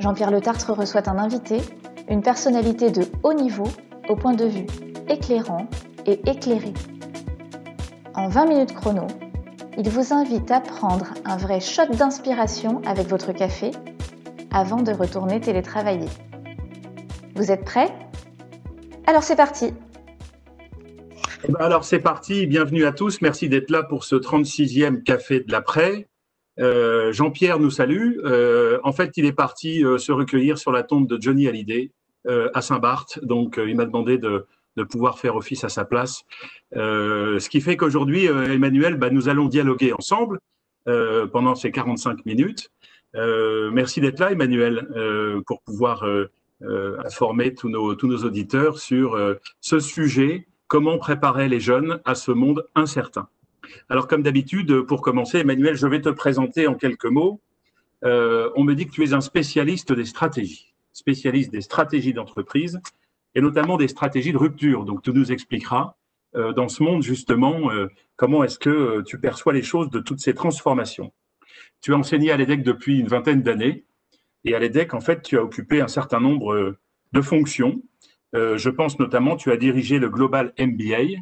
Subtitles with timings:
[0.00, 1.58] Jean-Pierre Le Tartre reçoit un invité,
[2.08, 3.66] une personnalité de haut niveau
[4.08, 4.66] au point de vue
[5.08, 5.66] éclairant
[6.06, 6.72] et éclairé.
[8.14, 9.06] En 20 minutes chrono,
[9.76, 13.70] il vous invite à prendre un vrai shot d'inspiration avec votre café
[14.52, 16.08] avant de retourner télétravailler.
[17.34, 17.92] Vous êtes prêts?
[19.06, 19.72] Alors c'est parti
[21.44, 25.38] eh ben alors c'est parti, bienvenue à tous, merci d'être là pour ce 36e café
[25.38, 26.08] de l'après.
[26.60, 28.18] Euh, Jean-Pierre nous salue.
[28.24, 31.92] Euh, en fait, il est parti euh, se recueillir sur la tombe de Johnny Hallyday
[32.52, 34.44] à Saint-Barth, donc il m'a demandé de,
[34.90, 36.24] pouvoir faire office à sa place.
[36.72, 40.38] ce qui fait qu'aujourd'hui, Emmanuel, bah, nous allons dialoguer ensemble
[40.84, 42.70] pendant ces 45 minutes.
[43.14, 46.04] merci d'être là, Emmanuel, pour pouvoir
[47.02, 49.16] informer tous nos, tous nos auditeurs sur
[49.62, 53.26] ce sujet Comment préparer les jeunes à ce monde incertain
[53.88, 57.40] Alors, comme d'habitude, pour commencer, Emmanuel, je vais te présenter en quelques mots.
[58.04, 62.80] Euh, on me dit que tu es un spécialiste des stratégies, spécialiste des stratégies d'entreprise
[63.34, 64.84] et notamment des stratégies de rupture.
[64.84, 65.94] Donc, tu nous expliqueras
[66.36, 70.20] euh, dans ce monde, justement, euh, comment est-ce que tu perçois les choses de toutes
[70.20, 71.12] ces transformations.
[71.80, 73.84] Tu as enseigné à l'EDEC depuis une vingtaine d'années
[74.44, 76.76] et à l'EDEC, en fait, tu as occupé un certain nombre
[77.12, 77.82] de fonctions
[78.34, 81.20] je pense notamment, tu as dirigé le Global MBA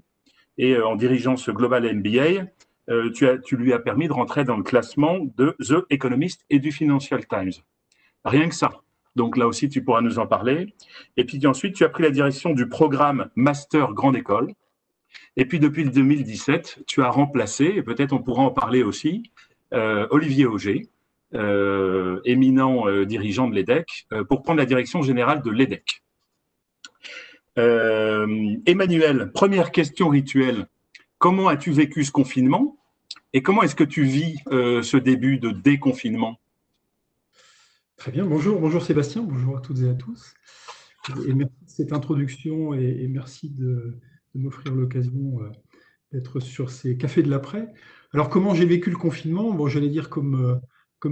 [0.58, 2.46] et euh, en dirigeant ce Global MBA,
[2.88, 6.44] euh, tu, as, tu lui as permis de rentrer dans le classement de The Economist
[6.50, 7.52] et du Financial Times.
[8.24, 8.70] Rien que ça.
[9.16, 10.74] Donc là aussi, tu pourras nous en parler.
[11.16, 14.52] Et puis ensuite, tu as pris la direction du programme Master Grande École.
[15.36, 19.30] Et puis depuis le 2017, tu as remplacé, et peut-être on pourra en parler aussi,
[19.72, 20.90] Olivier Auger,
[22.24, 26.02] éminent dirigeant de l'EDEC, pour prendre la direction générale de l'EDEC.
[27.58, 30.66] Euh, Emmanuel, première question rituelle.
[31.18, 32.76] Comment as-tu vécu ce confinement
[33.32, 36.38] et comment est-ce que tu vis euh, ce début de déconfinement?
[37.96, 40.34] Très bien, bonjour, bonjour Sébastien, bonjour à toutes et à tous.
[41.08, 43.98] Merci de cette introduction et, merci de,
[44.34, 45.50] m'offrir l'occasion euh,
[46.12, 47.72] d'être sur ces cafés de l'après.
[48.12, 49.50] Alors comment j'ai vécu le confinement?
[49.54, 50.60] Bon, j'allais dire comme,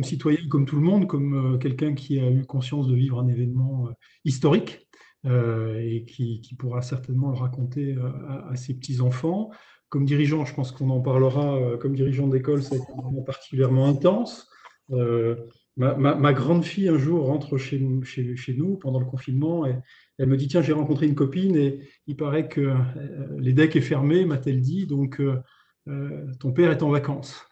[0.03, 3.89] citoyen, comme tout le monde, comme quelqu'un qui a eu conscience de vivre un événement
[4.27, 4.87] historique
[5.27, 8.11] et qui, pourra certainement le raconter euh,
[8.51, 9.51] à, ses petits-enfants.
[9.89, 12.81] Comme dirigeant, je pense qu'on en parlera, euh, comme dirigeant d'école, c'est
[13.27, 14.49] particulièrement intense.
[15.77, 19.77] Ma, grande fille, un jour, rentre chez, nous pendant le confinement et
[20.19, 22.75] elle me dit Tiens, j'ai rencontré une copine et il paraît que
[23.39, 25.21] les decks est fermé, m'a-t-elle dit, donc
[25.87, 27.45] ton père est en vacances.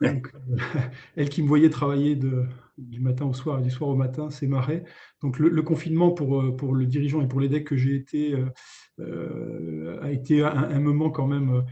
[0.00, 0.32] Donc,
[1.16, 2.46] elle qui me voyait travailler de,
[2.80, 4.84] du matin au soir et du soir au matin, c'est marré.
[5.22, 8.34] Donc le, confinement pour, euh, pour le dirigeant et pour les decks que j'ai été
[8.34, 8.46] euh,
[9.00, 11.64] euh, a été un, moment quand même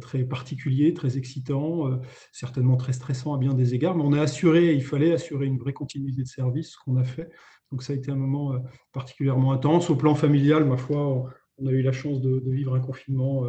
[0.00, 2.00] très particulier, très excitant,
[2.32, 5.58] certainement très stressant à bien des égards, mais on a assuré, il fallait assurer une
[5.58, 7.30] vraie continuité de service, ce qu'on a fait.
[7.70, 8.60] Donc ça a été un moment
[8.92, 9.88] particulièrement intense.
[9.90, 13.44] Au plan familial, ma foi, on a eu la chance de, de vivre un confinement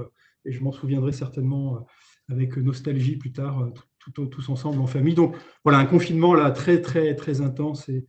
[0.45, 1.85] et je m'en souviendrai certainement
[2.29, 3.71] avec nostalgie plus tard,
[4.11, 5.15] tous ensemble en famille.
[5.15, 8.05] Donc voilà, un confinement là très très très intense et,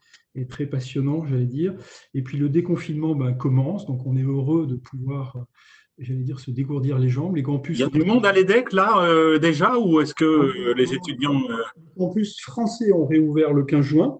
[0.51, 1.75] très passionnant, j'allais dire.
[2.13, 5.47] Et puis le déconfinement ben, commence, donc on est heureux de pouvoir,
[5.99, 7.37] j'allais dire, se dégourdir les jambes.
[7.37, 7.79] Les campus.
[7.79, 10.93] Il y a du monde à l'EDEC là euh, déjà, ou est-ce que euh, les
[10.93, 14.19] étudiants euh, Les campus français ont réouvert le 15 juin.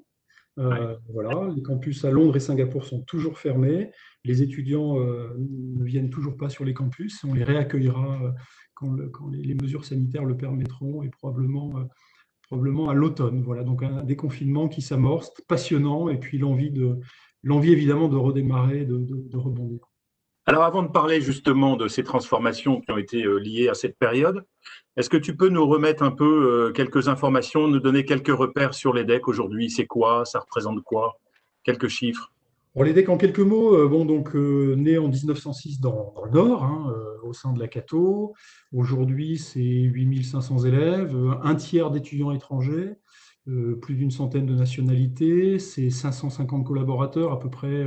[0.57, 3.91] Voilà, les campus à Londres et Singapour sont toujours fermés.
[4.25, 7.23] Les étudiants ne viennent toujours pas sur les campus.
[7.25, 8.35] On les réaccueillera
[8.77, 8.95] quand,
[9.31, 11.85] les, mesures sanitaires le permettront et probablement, euh,
[12.43, 13.43] probablement à l'automne.
[13.43, 17.01] Voilà, donc un déconfinement qui s'amorce, passionnant, et puis l'envie, de,
[17.65, 19.81] évidemment de redémarrer, de, de, rebondir.
[20.45, 23.99] Alors avant de parler justement de ces transformations qui ont été euh, liées à cette
[23.99, 24.45] période,
[24.97, 28.75] est-ce que tu peux nous remettre un peu euh, quelques informations, nous donner quelques repères
[28.75, 29.71] sur les decks aujourd'hui?
[29.71, 30.25] C'est quoi?
[30.25, 31.19] Ça représente quoi?
[31.65, 32.31] Quelques chiffres?
[32.85, 36.93] Les decks en quelques mots, bon, donc né en 1906 dans, le Nord, hein,
[37.23, 38.35] au sein de la Cato.
[38.73, 42.97] Aujourd'hui, c'est 8500 élèves, un tiers d'étudiants étrangers,
[43.49, 47.87] euh, plus d'une centaine de nationalités, c'est 550 collaborateurs, à peu près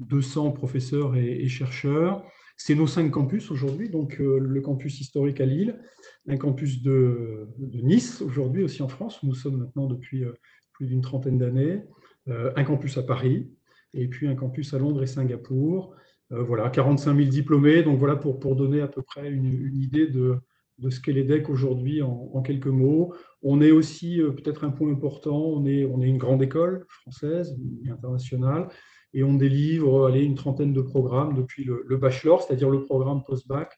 [0.00, 2.24] 200 euh, professeurs et, chercheurs.
[2.56, 5.80] C'est nos cinq campus aujourd'hui, donc euh, le campus historique à Lille,
[6.26, 10.24] un campus de, Nice aujourd'hui aussi en France, où nous sommes maintenant depuis
[10.72, 11.82] plus d'une trentaine d'années,
[12.26, 13.50] un campus à Paris,
[13.94, 15.94] et puis un campus à Londres et Singapour.
[16.30, 17.82] voilà, 45 000 diplômés.
[17.82, 20.36] Donc voilà pour, pour donner à peu près une, une idée de,
[20.80, 23.14] de ce qu'est l'EDEC aujourd'hui en, quelques mots.
[23.42, 27.56] On est aussi, peut-être un point important, on est, on est une grande école française
[27.84, 28.68] et internationale
[29.12, 33.76] et on délivre allez, une trentaine de programmes depuis le, bachelor, c'est-à-dire le programme post-bac,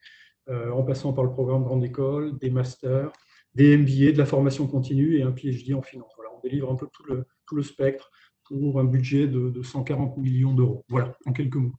[0.49, 3.13] euh, en passant par le programme grande école, des masters,
[3.55, 6.13] des MBA, de la formation continue et un PhD en finance.
[6.17, 8.11] Voilà, on délivre un peu tout le, tout le spectre
[8.45, 10.85] pour un budget de, de 140 millions d'euros.
[10.89, 11.73] Voilà, en quelques mots.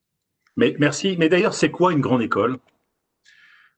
[0.58, 1.16] Mais merci.
[1.18, 2.58] Mais d'ailleurs, c'est quoi une grande école?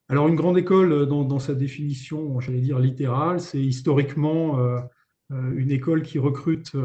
[0.08, 4.78] Alors, une grande école, dans, dans sa définition, j'allais dire littérale, c'est historiquement euh,
[5.32, 6.76] euh, une école qui recrute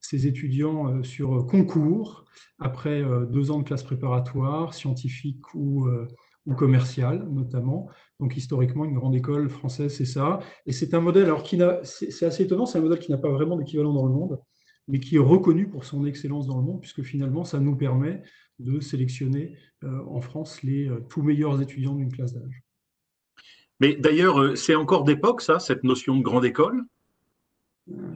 [0.00, 2.24] ses étudiants euh, sur concours,
[2.58, 6.06] après euh, deux ans de classe préparatoire, scientifique ou, euh,
[6.46, 7.88] ou commerciale notamment.
[8.20, 10.40] Donc historiquement, une grande école française, c'est ça.
[10.66, 13.30] Et c'est un modèle, alors qui c'est assez étonnant, c'est un modèle qui n'a pas
[13.30, 14.40] vraiment d'équivalent dans le monde,
[14.88, 18.22] mais qui est reconnu pour son excellence dans le monde, puisque finalement, ça nous permet
[18.58, 22.62] de sélectionner en France les tout meilleurs étudiants d'une classe d'âge.
[23.80, 26.84] Mais d'ailleurs, c'est encore d'époque, ça, cette notion de grande école?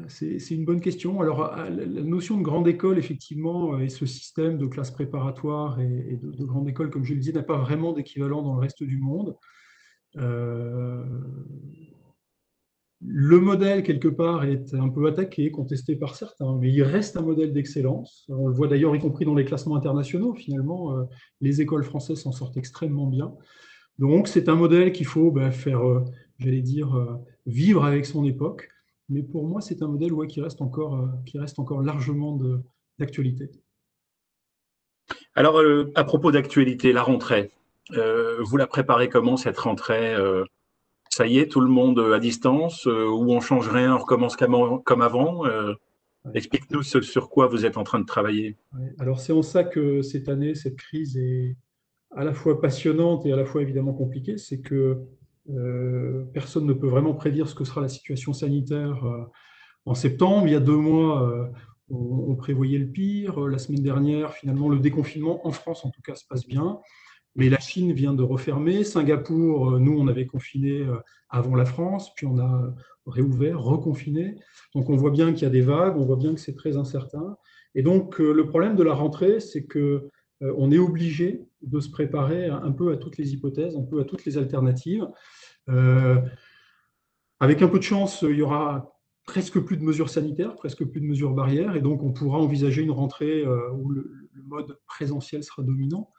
[0.08, 1.20] C'est une bonne question.
[1.20, 6.44] Alors, la notion de grande école, effectivement, et ce système de classe préparatoire et de,
[6.44, 9.34] grande école, comme je le disais, n'a pas vraiment d'équivalent dans le reste du monde.
[10.16, 11.04] Euh,
[13.04, 17.22] le modèle, quelque part, est un peu attaqué, contesté par certains, mais il reste un
[17.22, 18.25] modèle d'excellence.
[18.28, 21.04] On le voit d'ailleurs, y compris dans les classements internationaux, finalement, euh,
[21.40, 23.34] les écoles françaises s'en sortent extrêmement bien.
[23.99, 26.04] Donc, c'est un modèle qu'il faut ben, faire, euh,
[26.38, 28.69] j'allais dire, vivre avec son époque
[29.12, 32.38] mais pour moi, c'est un modèle qui, reste encore, euh, largement
[32.98, 33.50] d'actualité.
[35.34, 37.50] Alors, euh, à propos d'actualité, la rentrée,
[37.93, 40.16] euh, vous la préparez comment cette rentrée
[41.14, 45.02] Ça y est, tout le monde à distance ou on change rien, on recommence comme
[45.02, 45.44] avant
[46.34, 48.56] Explique-nous sur quoi vous êtes en train de travailler.
[48.98, 51.56] Alors, c'est en ça que cette année, cette crise est
[52.14, 54.38] à la fois passionnante et à la fois évidemment compliquée.
[54.38, 55.00] C'est que
[55.50, 59.24] euh, personne ne peut vraiment prédire ce que sera la situation sanitaire euh,
[59.84, 60.46] en septembre.
[60.46, 61.46] Il y a deux mois, euh,
[61.90, 63.40] on, prévoyait le pire.
[63.40, 66.78] La semaine dernière, finalement, le déconfinement en France, en tout cas, se passe bien.
[67.34, 68.84] Mais la Chine vient de refermer.
[68.84, 70.87] Singapour, nous, on avait confiné
[71.31, 72.75] avant la France, puis on a
[73.06, 74.37] réouvert, reconfiné.
[74.75, 76.76] Donc on voit bien qu'il y a des vagues, on voit bien que c'est très
[76.76, 77.38] incertain.
[77.75, 80.11] Et donc le problème de la rentrée, c'est que
[80.43, 84.05] on est obligé de se préparer un peu à toutes les hypothèses, un peu à
[84.05, 85.06] toutes les alternatives.
[85.69, 86.20] Euh,
[87.40, 91.00] avec un peu de chance, il y aura presque plus de mesures sanitaires, presque plus
[91.00, 94.11] de mesures barrières, et donc on pourra envisager une rentrée euh, où le,
[94.44, 96.11] mode présentiel sera dominant.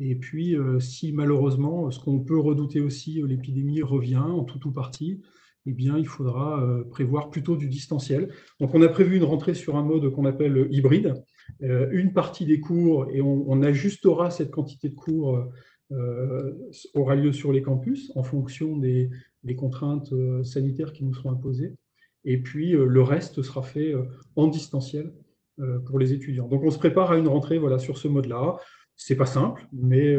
[0.00, 4.72] Et puis, euh, si malheureusement, ce qu'on peut redouter aussi, l'épidémie revient en tout ou
[4.72, 5.22] partie,
[5.66, 8.28] eh bien, il faudra prévoir plutôt du distanciel.
[8.60, 11.24] Donc, on a prévu une rentrée sur un mode qu'on appelle hybride,
[11.62, 15.42] euh, une partie des cours, et on, ajustera cette quantité de cours,
[15.92, 16.52] euh,
[16.94, 19.10] aura lieu sur les campus en fonction des,
[19.56, 21.74] contraintes euh, sanitaires qui nous seront imposées.
[22.24, 23.94] Et puis, le reste sera fait
[24.34, 25.12] en distanciel
[25.84, 26.48] pour les étudiants.
[26.48, 28.56] Donc, on se prépare à une rentrée voilà, sur ce mode-là.
[28.96, 30.16] C'est pas simple, mais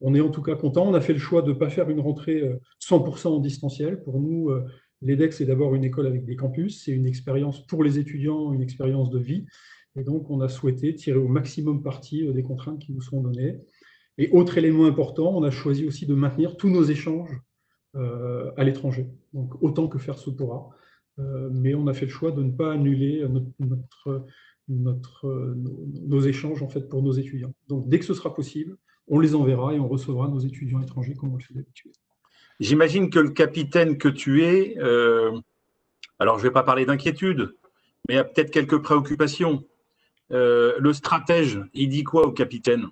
[0.00, 0.86] on est en tout cas content.
[0.88, 2.42] On a fait le choix de ne pas faire une rentrée
[2.80, 4.02] 100% en distanciel.
[4.02, 4.50] Pour nous,
[5.02, 6.84] l'EDEX est d'abord une école avec des campus.
[6.84, 9.44] C'est une expérience pour les étudiants, une expérience de vie.
[9.96, 13.22] Et donc, on a souhaité tirer au maximum parti euh, des contraintes qui nous sont
[13.22, 13.58] données.
[14.18, 17.40] Et autre élément important, on a choisi aussi de maintenir tous nos échanges
[17.96, 20.70] euh, à l'étranger, donc autant que faire se pourra.
[21.18, 23.26] Euh, mais on a fait le choix de ne pas annuler
[23.58, 24.26] notre,
[24.68, 27.54] notre, nos, échanges en fait pour nos étudiants.
[27.68, 28.76] Donc, dès que ce sera possible,
[29.08, 31.92] on les enverra et on recevra nos étudiants étrangers comme on le fait d'habitude.
[32.58, 34.76] J'imagine que le capitaine que tu es,
[36.18, 37.54] alors je ne vais pas parler d'inquiétude,
[38.08, 39.64] mais il y a peut-être quelques préoccupations.
[40.32, 42.86] Euh, le stratège, il dit quoi au capitaine?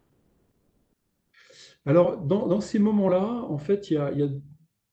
[1.87, 4.11] Alors, dans, ces moments-là, en fait, il y a,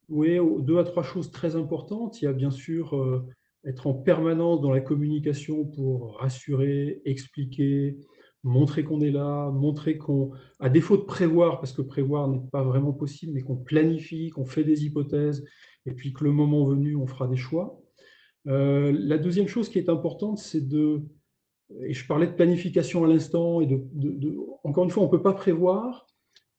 [0.09, 2.21] deux à trois choses très importantes.
[2.21, 3.25] Il y a bien sûr euh,
[3.65, 7.97] être en permanence dans la communication pour rassurer, expliquer,
[8.43, 12.63] montrer qu'on est là, montrer qu'on, à défaut de prévoir, parce que prévoir n'est pas
[12.63, 15.45] vraiment possible, mais qu'on planifie, qu'on fait des hypothèses,
[15.85, 17.79] et puis que le moment venu, on fera des choix.
[18.47, 21.03] Euh, la deuxième chose qui est importante, c'est de
[21.79, 23.81] et je parlais de planification à l'instant, et de,
[24.63, 26.05] encore une fois, on ne peut pas prévoir,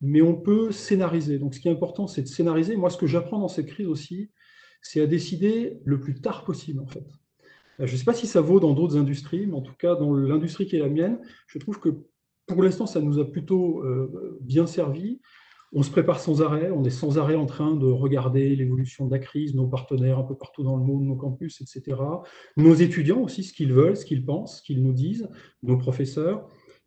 [0.00, 1.38] mais on peut scénariser.
[1.38, 2.76] Donc ce qui est important, c'est de scénariser.
[2.76, 4.30] Moi, ce que j'apprends dans cette crise aussi,
[4.83, 7.07] c'est à décider le plus tard possible, en fait.
[7.79, 10.12] Je ne sais pas si ça vaut dans d'autres industries, mais en tout cas, dans
[10.12, 11.89] l'industrie qui est la mienne, je trouve que
[12.47, 15.21] pour l'instant, ça nous a plutôt euh, bien servi
[15.75, 19.12] on se prépare sans arrêt, on est sans arrêt en train de regarder l'évolution de
[19.12, 21.97] la crise, nos partenaires un peu partout dans le monde, nos campus, etc.
[22.59, 25.29] Nos étudiants aussi, ce qu'ils veulent, ce qu'ils pensent, ce qu'ils nous disent,
[25.62, 26.47] nos professeurs.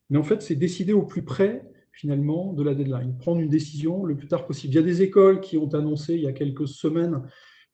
[0.10, 4.04] mais en fait, c'est décider au plus près finalement de la deadline, prendre une décision
[4.04, 4.74] le plus tard possible.
[4.74, 7.22] Il y a des écoles qui ont annoncé il y a quelques semaines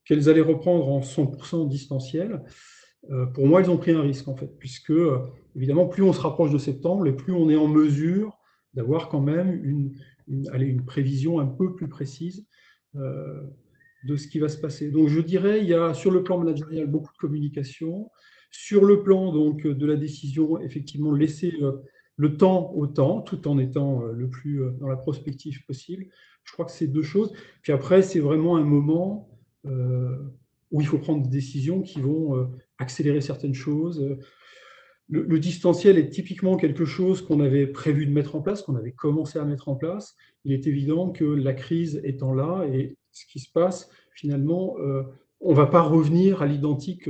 [0.06, 2.42] qu'elles allaient reprendre en 100% distanciel.
[3.10, 5.20] Euh, pour moi, elles ont pris un risque en fait, puisque euh,
[5.56, 8.38] évidemment, plus on se rapproche de septembre, et plus on est en mesure
[8.74, 9.96] d'avoir quand même une,
[10.86, 12.46] prévision un peu plus précise
[12.96, 13.42] euh,
[14.06, 14.90] de ce qui va se passer.
[14.90, 18.10] Donc, je dirais, il y a sur le plan managérial beaucoup de communication,
[18.50, 21.54] sur le plan donc de la décision, effectivement, laisser
[22.16, 26.08] le temps au temps, tout en étant le plus dans la prospective possible.
[26.44, 27.34] Je crois que c'est deux choses.
[27.62, 29.31] Puis après, c'est vraiment un moment
[29.66, 34.18] où il faut prendre des décisions qui vont accélérer certaines choses.
[35.10, 38.94] Le, distanciel est typiquement quelque chose qu'on avait prévu de mettre en place, qu'on avait
[38.94, 40.16] commencé à mettre en place.
[40.46, 44.78] Il est évident que la crise étant là et ce qui se passe, finalement,
[45.42, 47.10] on ne va pas revenir à l'identique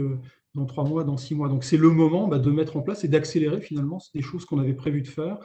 [0.55, 1.49] dans trois mois, dans six mois.
[1.49, 4.59] Donc c'est le moment bah, de mettre en place et d'accélérer finalement des choses qu'on
[4.59, 5.37] avait prévu de faire.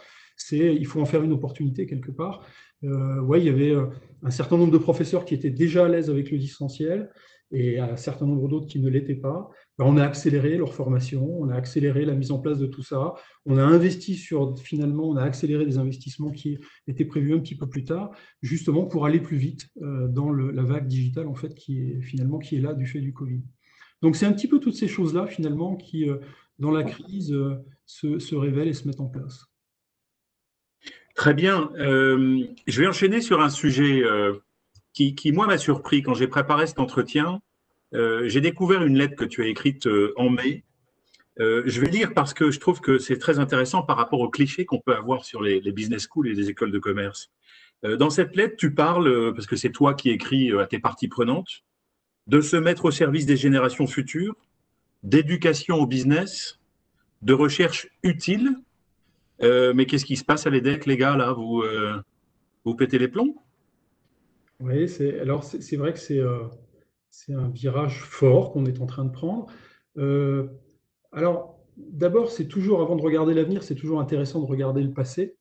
[0.52, 2.46] Il faut en faire une opportunité quelque part.
[2.84, 3.86] Euh, ouais, il y avait euh,
[4.22, 7.10] un certain nombre de professeurs qui étaient déjà à l'aise avec le distanciel
[7.52, 9.48] et un certain nombre d'autres qui ne l'étaient pas.
[9.78, 12.82] Bah, on a accéléré leur formation, on a accéléré la mise en place de tout
[12.82, 13.14] ça.
[13.44, 17.56] On a investi sur finalement, on a accéléré des investissements qui étaient prévus un petit
[17.56, 18.10] peu plus tard,
[18.42, 22.38] justement pour aller plus vite euh, dans la vague digitale en fait qui est finalement
[22.38, 23.42] qui est là du fait du Covid.
[24.02, 26.06] Donc c'est un petit peu toutes ces choses-là, finalement, qui,
[26.58, 27.34] dans la crise,
[27.86, 29.46] se, révèlent et se mettent en place.
[31.16, 31.70] Très bien.
[31.78, 34.02] Euh, je vais enchaîner sur un sujet
[34.92, 37.40] qui, qui, moi, m'a surpris quand j'ai préparé cet entretien.
[37.92, 40.64] j'ai découvert une lettre que tu as écrite en mai.
[41.38, 44.64] je vais lire parce que je trouve que c'est très intéressant par rapport aux clichés
[44.66, 47.30] qu'on peut avoir sur les, business schools et les écoles de commerce.
[47.82, 51.64] dans cette lettre, tu parles, parce que c'est toi qui écris à tes parties prenantes,
[52.26, 54.36] de se mettre au service des générations futures,
[55.02, 56.58] d'éducation au business,
[57.22, 58.56] de recherche utile.
[59.42, 61.32] Euh, mais qu'est-ce qui se passe à l'EDEC, les gars, là?
[61.32, 62.00] Vous, euh,
[62.64, 63.34] vous pétez les plombs?
[64.60, 64.86] Oui,
[65.20, 66.44] alors c'est vrai que euh,
[67.10, 69.46] c'est un virage fort qu'on est en train de prendre.
[71.12, 75.36] alors, d'abord, c'est toujours, avant de regarder l'avenir, c'est toujours intéressant de regarder le passé.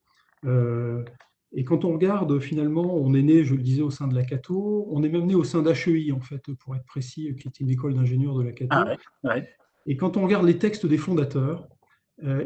[1.58, 4.26] Et quand on regarde, finalement, on est né, je le disais, au sein de la
[4.26, 7.64] Cato, on est même né au sein d'HEI, en fait, pour être précis, qui était
[7.64, 8.76] une école d'ingénieurs de la Cato.
[9.24, 9.38] Ah
[9.86, 11.75] Et quand on regarde les textes des fondateurs, euh,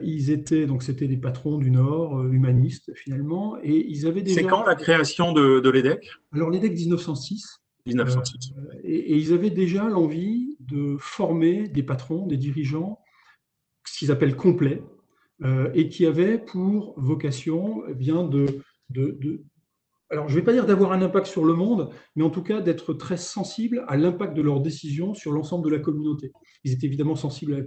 [0.04, 4.42] ils étaient, donc c'était des patrons du Nord, euh, humanistes, finalement, et ils avaient déjà...
[4.42, 7.62] C'est quand la création de, l'EDEC Alors, l'EDEC 1906.
[7.86, 8.52] 1906.
[8.58, 13.00] Euh, et, ils avaient déjà l'envie de former des patrons, des dirigeants,
[13.86, 14.84] ce qu'ils appellent complets,
[15.74, 19.44] et qui avaient pour vocation eh bien, de de,
[20.12, 22.42] alors je ne vais pas dire d'avoir un impact sur le monde, mais en tout
[22.42, 26.32] cas d'être très sensible à l'impact de leurs décisions sur l'ensemble de la communauté.
[26.64, 27.58] Ils étaient évidemment sensibles à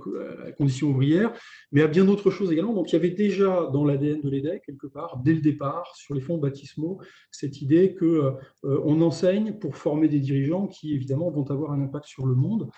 [0.45, 1.33] la, condition ouvrière,
[1.71, 2.75] mais à bien d'autres choses également.
[2.75, 6.15] Donc il y avait déjà dans l'ADN de l'EDEC, quelque part, dès le départ, sur
[6.15, 11.49] les fonds baptismaux, cette idée qu'on euh, enseigne pour former des dirigeants qui évidemment vont
[11.49, 12.71] avoir un impact sur le monde.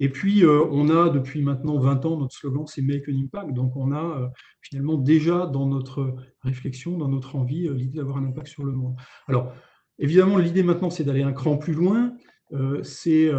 [0.00, 3.52] Et puis, euh, on a depuis maintenant 20 ans, notre slogan, c'est Make an Impact.
[3.52, 4.28] Donc, on a euh,
[4.60, 8.72] finalement déjà dans notre réflexion, dans notre envie, euh, l'idée d'avoir un impact sur le
[8.72, 8.94] monde.
[9.26, 9.52] Alors,
[9.98, 12.12] évidemment, l'idée maintenant, c'est d'aller un cran plus loin.
[12.82, 13.30] c'est,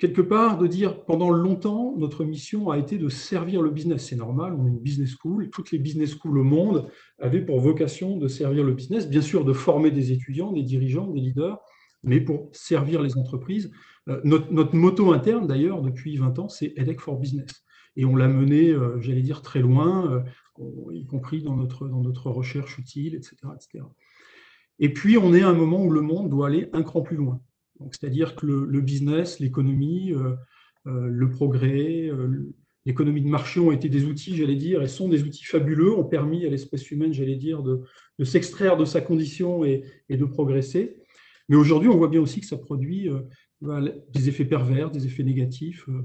[0.00, 4.06] quelque part, de dire pendant longtemps, notre mission a été de servir le business.
[4.08, 5.50] C'est normal, on est une business school.
[5.50, 9.44] Toutes les business schools au monde avaient pour vocation de servir le business, bien sûr,
[9.44, 11.60] de former des étudiants, des dirigeants, des leaders
[12.02, 13.70] mais pour servir les entreprises.
[14.08, 17.64] Euh, notre, moto interne, d'ailleurs, depuis 20 ans, c'est EDEC for Business.
[17.96, 20.24] Et on l'a mené, euh, j'allais dire, très loin,
[20.58, 23.84] euh, y compris dans notre, dans notre recherche utile, etc., etc.
[24.78, 27.16] Et puis, on est à un moment où le monde doit aller un cran plus
[27.16, 27.40] loin.
[27.90, 30.14] C'est-à-dire que le, business, l'économie,
[30.84, 32.10] le progrès,
[32.86, 36.04] l'économie de marché ont été des outils, j'allais dire, et sont des outils fabuleux, ont
[36.04, 37.82] permis à l'espèce humaine, j'allais dire, de,
[38.18, 40.96] de s'extraire de sa condition et de progresser.
[41.48, 45.22] Mais aujourd'hui, on voit bien aussi que ça produit euh, des effets pervers, des effets
[45.22, 46.02] négatifs, euh,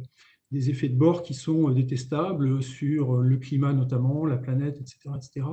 [0.52, 5.10] des effets de bord qui sont euh, détestables sur le climat notamment, la planète, etc.
[5.16, 5.48] etc.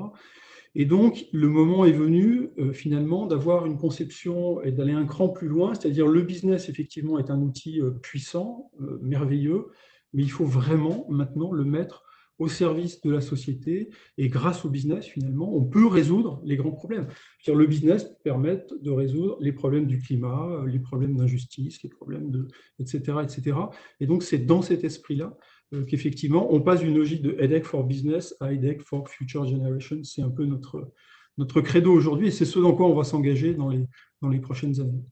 [0.74, 5.48] Et donc, le moment est venu finalement d'avoir une conception et d'aller un cran plus
[5.48, 9.68] loin, c'est-à-dire le business, effectivement, est un outil puissant, merveilleux,
[10.12, 12.04] mais il faut vraiment maintenant le mettre
[12.38, 16.72] au service de la société et grâce au business, finalement, on peut résoudre les grands
[16.72, 17.08] problèmes.
[17.46, 22.46] Le business permet de résoudre les problèmes du climat, les problèmes d'injustice, les problèmes de,
[22.78, 23.56] etc., etc.
[24.00, 25.36] Et donc, c'est dans cet esprit-là
[25.74, 30.02] euh, qu'effectivement, on passe d'une logique de headache for business à headache for future generation.
[30.04, 33.68] C'est un peu notre, credo aujourd'hui et c'est ce dans quoi on va s'engager dans
[33.68, 35.04] les prochaines années.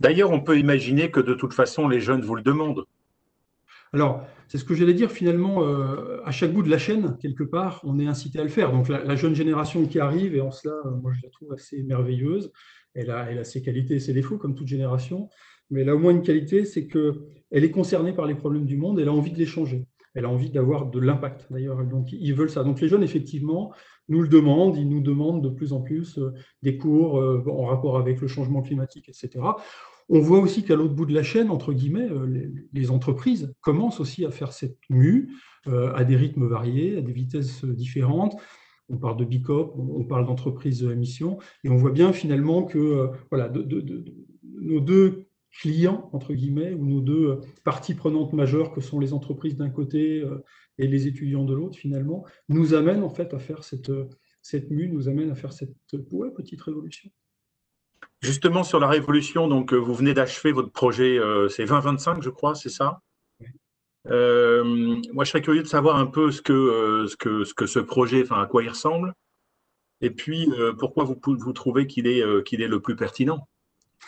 [0.00, 2.84] D'ailleurs, on peut imaginer que de toute façon, les jeunes vous le demandent.
[3.94, 7.44] Alors, c'est ce que j'allais dire finalement, euh, à chaque bout de la chaîne, quelque
[7.44, 8.72] part, on est incité à le faire.
[8.72, 11.80] Donc la, jeune génération qui arrive, et en cela, euh, moi je la trouve assez
[11.84, 12.50] merveilleuse,
[12.94, 15.28] elle a, elle a ses qualités et ses défauts, comme toute génération,
[15.70, 17.14] mais elle a au moins une qualité, c'est qu'elle
[17.52, 20.28] est concernée par les problèmes du monde, elle a envie de les changer, elle a
[20.28, 22.64] envie d'avoir de l'impact d'ailleurs, donc ils veulent ça.
[22.64, 23.72] Donc les jeunes, effectivement,
[24.08, 26.32] nous le demandent, ils nous demandent de plus en plus euh,
[26.62, 27.14] des cours
[27.46, 29.38] en rapport avec le changement climatique, etc.
[30.08, 34.00] On voit aussi qu'à l'autre bout de la chaîne, entre guillemets, euh, les, entreprises commencent
[34.00, 35.32] aussi à faire cette mue
[35.66, 38.36] euh, à des rythmes variés, à des vitesses différentes.
[38.90, 42.78] On parle de BICOP, on parle d'entreprises à mission, et on voit bien finalement que
[42.78, 43.50] euh, voilà,
[44.60, 49.56] nos deux clients, entre guillemets, ou nos deux parties prenantes majeures, que sont les entreprises
[49.56, 50.24] d'un côté
[50.78, 53.92] et les étudiants de l'autre, finalement, nous amènent en fait à faire cette,
[54.42, 57.08] cette mue, nous amènent à faire cette petite révolution.
[58.24, 62.30] Justement, sur la révolution, donc, euh, vous venez d'achever votre projet, euh, c'est 2025, je
[62.30, 63.02] crois, c'est ça?
[64.08, 64.64] Euh,
[65.12, 67.80] Moi, je serais curieux de savoir un peu ce que, ce que, ce, que ce
[67.80, 69.12] projet, enfin, à quoi il ressemble,
[70.00, 73.46] et puis pourquoi vous, vous trouvez qu'il est, qu'il est le plus pertinent?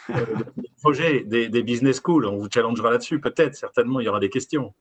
[0.08, 0.14] le
[0.82, 4.72] projet des, business schools, on vous challengera là-dessus, peut-être, certainement, il y aura des questions.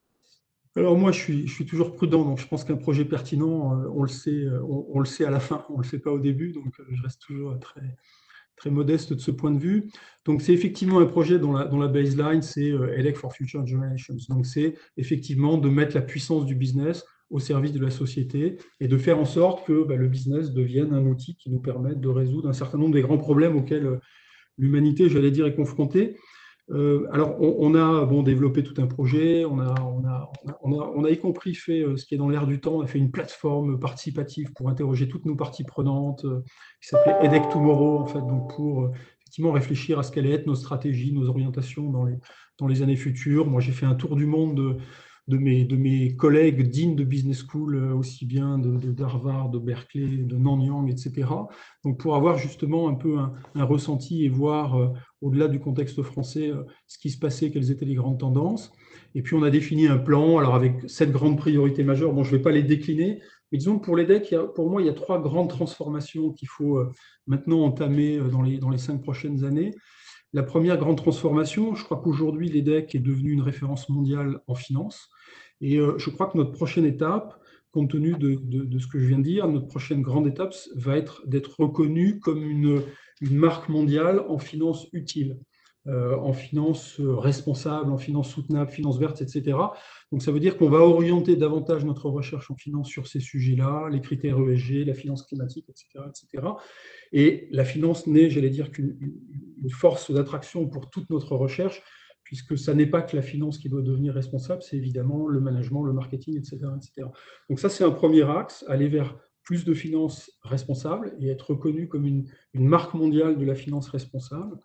[0.78, 4.02] Alors moi, je suis, je suis toujours prudent, donc je pense qu'un projet pertinent, on
[4.02, 6.20] le sait, on, on, le sait à la fin, on ne le sait pas au
[6.20, 7.82] début, donc je reste toujours très,
[8.56, 9.88] très modeste de ce point de vue.
[10.26, 14.16] Donc, c'est effectivement un projet dont la, baseline, c'est euh, Elect for Future Generations.
[14.30, 18.88] Donc, c'est effectivement de mettre la puissance du business au service de la société et
[18.88, 22.08] de faire en sorte que bah, le business devienne un outil qui nous permette de
[22.08, 24.00] résoudre un certain nombre des grands problèmes auxquels euh,
[24.58, 26.16] l'humanité, j'allais dire, est confrontée.
[26.72, 31.96] Euh, alors, on, a bon, développé tout un projet, on a, y compris fait euh,
[31.96, 35.08] ce qui est dans l'air du temps, on a fait une plateforme participative pour interroger
[35.08, 36.42] toutes nos parties prenantes, euh,
[36.82, 38.90] qui s'appelait EDEC Tomorrow, en fait, donc pour
[39.22, 42.16] effectivement réfléchir à ce qu'allaient être nos stratégies, nos orientations dans les,
[42.58, 43.46] dans les années futures.
[43.46, 44.78] Moi, j'ai fait un tour du monde de,
[45.28, 49.58] de mes, de mes collègues dignes de business school, euh, aussi bien de, d'Harvard, de,
[49.58, 51.28] Berkeley, de Nanyang, etc.
[51.84, 54.90] Donc pour avoir justement un peu un, ressenti et voir euh,
[55.22, 58.72] au-delà du contexte français euh, ce qui se passait, quelles étaient les grandes tendances.
[59.16, 62.14] Et puis on a défini un plan, alors avec sept grandes priorités majeures.
[62.14, 63.20] Bon, je ne vais pas les décliner,
[63.52, 66.50] mais disons que pour les decks, pour moi, il y a trois grandes transformations qu'il
[66.50, 66.80] faut
[67.26, 69.74] maintenant entamer dans les, dans les cinq prochaines années.
[70.36, 75.08] La première grande transformation, je crois qu'aujourd'hui, l'EDEC est devenu une référence mondiale en finance.
[75.62, 77.40] Et euh, je crois que notre prochaine étape,
[77.72, 81.26] compte tenu de, ce que je viens de dire, notre prochaine grande étape va être
[81.26, 82.82] d'être reconnue comme une,
[83.22, 85.40] une, marque mondiale en finance utile.
[85.88, 89.56] Euh, en finance responsable, en finance soutenable, finance verte, etc.
[90.12, 93.90] Donc ça veut dire qu'on va orienter davantage notre recherche en finance sur ces sujets-là,
[93.92, 96.06] les critères ESG, la finance climatique, etc.
[96.10, 96.48] etc.
[97.12, 98.98] Et la finance n'est, j'allais dire, qu'une
[99.70, 101.84] force d'attraction pour toute notre recherche,
[102.24, 105.84] puisque ça n'est pas que la finance qui doit devenir responsable, c'est évidemment le management,
[105.84, 106.62] le marketing, etc.
[106.78, 107.10] etc.
[107.48, 111.88] Donc ça, c'est un premier axe, aller vers plus de finance responsable et être reconnu
[111.88, 114.58] comme une marque mondiale de la finance responsable.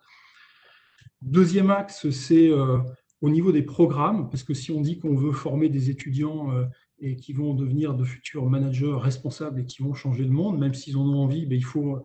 [1.21, 2.79] Deuxième axe, c'est euh,
[3.21, 6.65] au niveau des programmes, parce que si on dit qu'on veut former des étudiants euh,
[6.99, 10.73] et qui vont devenir de futurs managers responsables et qui vont changer le monde, même
[10.73, 12.01] s'ils en ont envie, ben, il faut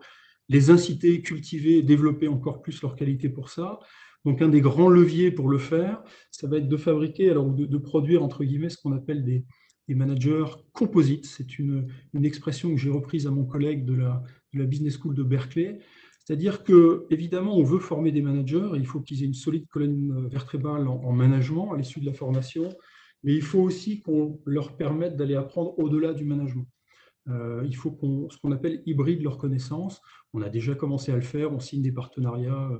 [0.49, 3.79] les inciter, cultiver, développer encore plus leur qualité pour ça.
[4.23, 7.77] Donc un des grands leviers pour le faire, ça va être de fabriquer, alors de,
[7.77, 9.45] produire entre guillemets ce qu'on appelle des,
[9.89, 11.25] managers composites.
[11.25, 11.87] C'est une,
[12.23, 15.79] expression que j'ai reprise à mon collègue de la Business School de Berkeley.
[16.27, 19.65] C'est-à-dire que, évidemment, on veut former des managers, et il faut qu'ils aient une solide
[19.69, 22.67] colonne vertébrale en, management à l'issue de la formation,
[23.23, 26.67] mais il faut aussi qu'on leur permette d'aller apprendre au-delà du management.
[27.29, 30.01] Euh, il faut qu'on, ce qu'on appelle hybride leur connaissance.
[30.33, 32.79] On a déjà commencé à le faire, on signe des partenariats euh,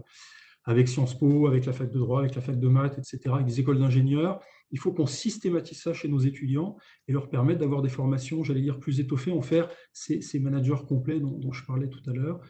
[0.66, 3.46] avec Sciences Po, avec la fac de droit, avec la fac de maths, etc., avec
[3.46, 4.42] des écoles d'ingénieurs.
[4.72, 6.76] Il faut qu'on systématise ça chez nos étudiants
[7.08, 11.22] et leur permettre d'avoir des formations, j'allais dire, plus étoffées, en faire ces, managers complets
[11.22, 12.42] dont, je parlais tout à l'heure.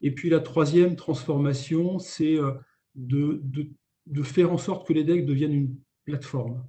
[0.00, 2.52] Et puis la troisième transformation, c'est euh,
[2.94, 6.64] de, faire en sorte que l'EDEC devienne une plateforme.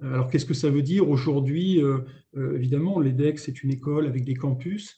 [0.00, 1.98] Alors qu'est-ce que ça veut dire Aujourd'hui, euh,
[2.36, 4.96] euh, évidemment, l'EDEC, c'est une école avec des campus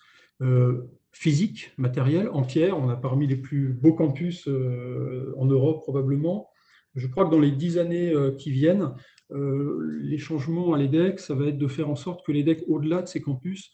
[1.13, 2.77] physiques, matériels, en pierre.
[2.77, 6.51] On a parmi les plus beaux campus en Europe probablement.
[6.97, 8.91] Je crois que dans les dix années qui viennent,
[9.31, 13.07] les changements à l'EDEC, ça va être de faire en sorte que l'EDEC, au-delà de
[13.07, 13.71] ces campus,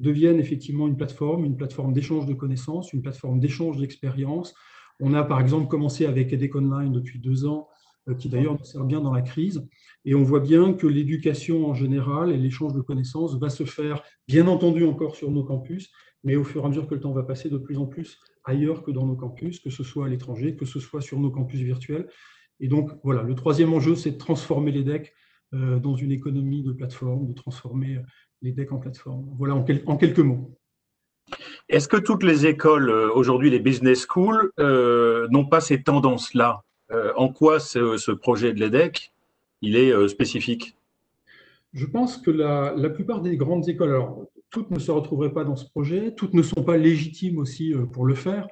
[0.00, 4.54] deviennent effectivement une plateforme, une plateforme d'échange de connaissances, une plateforme d'échange d'expériences.
[5.00, 7.68] On a par exemple commencé avec EDEC Online depuis deux ans,
[8.08, 9.68] euh, qui d'ailleurs nous sert bien dans la crise.
[10.04, 14.02] Et on voit bien que l'éducation en général et l'échange de connaissances va se faire,
[14.26, 15.90] bien entendu encore sur nos campus,
[16.24, 18.18] mais au fur et à mesure que le temps va passer, de plus en plus
[18.44, 21.30] ailleurs que dans nos campus, que ce soit à l'étranger, que ce soit sur nos
[21.30, 22.08] campus virtuels.
[22.58, 25.12] Et donc voilà, le troisième enjeu, c'est de transformer l'EDEC
[25.52, 27.98] dans une économie de plateforme, de transformer
[28.42, 29.24] les decks en plateforme.
[29.38, 30.50] Voilà en, quelques mots.
[31.68, 36.62] Est-ce que toutes les écoles, aujourd'hui les business schools, n'ont pas ces tendances-là?
[37.16, 39.12] En quoi ce, projet de l'EDEC,
[39.62, 40.76] il est spécifique?
[41.72, 45.44] Je pense que la, la, plupart des grandes écoles, alors toutes ne se retrouveraient pas
[45.44, 48.48] dans ce projet, toutes ne sont pas légitimes aussi pour le faire.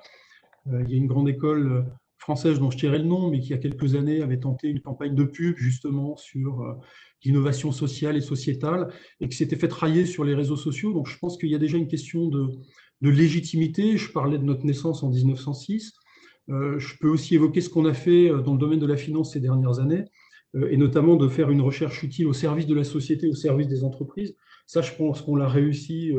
[0.72, 1.82] Euh, il y a une grande école euh,
[2.28, 4.68] française dont je tirais le nom, mais qui, il y a quelques années, avait tenté
[4.68, 6.74] une campagne de pub justement sur euh,
[7.24, 10.92] l'innovation sociale et sociétale, et qui s'était fait railler sur les réseaux sociaux.
[10.92, 12.50] Donc, je pense qu'il y a déjà une question de,
[13.00, 13.96] légitimité.
[13.96, 15.94] Je parlais de notre naissance en 1906.
[16.48, 19.40] je peux aussi évoquer ce qu'on a fait dans le domaine de la finance ces
[19.40, 20.04] dernières années,
[20.68, 23.84] et notamment de faire une recherche utile au service de la société, au service des
[23.84, 24.34] entreprises.
[24.66, 26.12] Ça, je pense qu'on l'a réussi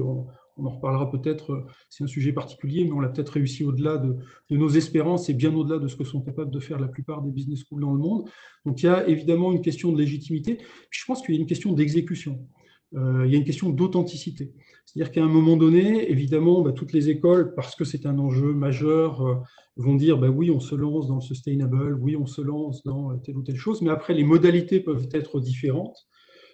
[0.65, 4.15] en reparlera peut-être, euh, c'est un sujet particulier, mais on l'a peut-être réussi au-delà de,
[4.49, 7.31] nos espérances et bien au-delà de ce que sont capables de faire la plupart des
[7.31, 8.29] business schools dans le monde.
[8.65, 11.47] Donc il y a évidemment une question de légitimité, je pense qu'il y a une
[11.47, 12.47] question d'exécution.
[12.95, 14.51] Euh, il y a une question d'authenticité.
[14.85, 18.53] C'est-à-dire qu'à un moment donné, évidemment, bah, toutes les écoles, parce que c'est un enjeu
[18.53, 19.35] majeur, euh,
[19.75, 23.17] vont dire bah, oui, on se lance dans le sustainable, oui, on se lance dans
[23.19, 26.07] telle ou telle chose, mais après, les modalités peuvent être différentes.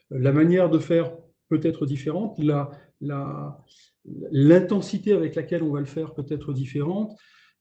[0.10, 1.12] La manière de faire
[1.50, 2.38] peut être différente.
[2.40, 2.70] La,
[4.32, 7.18] L'intensité avec laquelle on va le faire peut être différente.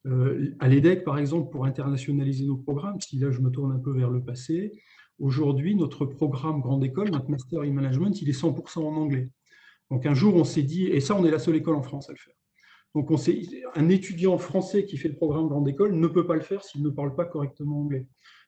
[0.07, 3.79] Euh, à l'EDEC, par exemple, pour internationaliser nos programmes, si là je me tourne un
[3.79, 4.73] peu vers le passé,
[5.19, 9.31] aujourd'hui, notre programme Grande École, notre Master in Management, il est 100% en anglais.
[9.91, 12.11] Donc un jour, on s'est dit, et ça, on est la seule école en France
[12.11, 12.35] à le faire.
[12.95, 13.17] Donc on
[13.75, 16.83] un étudiant français qui fait le programme Grande École ne peut pas le faire s'il
[16.83, 18.07] ne parle pas correctement anglais.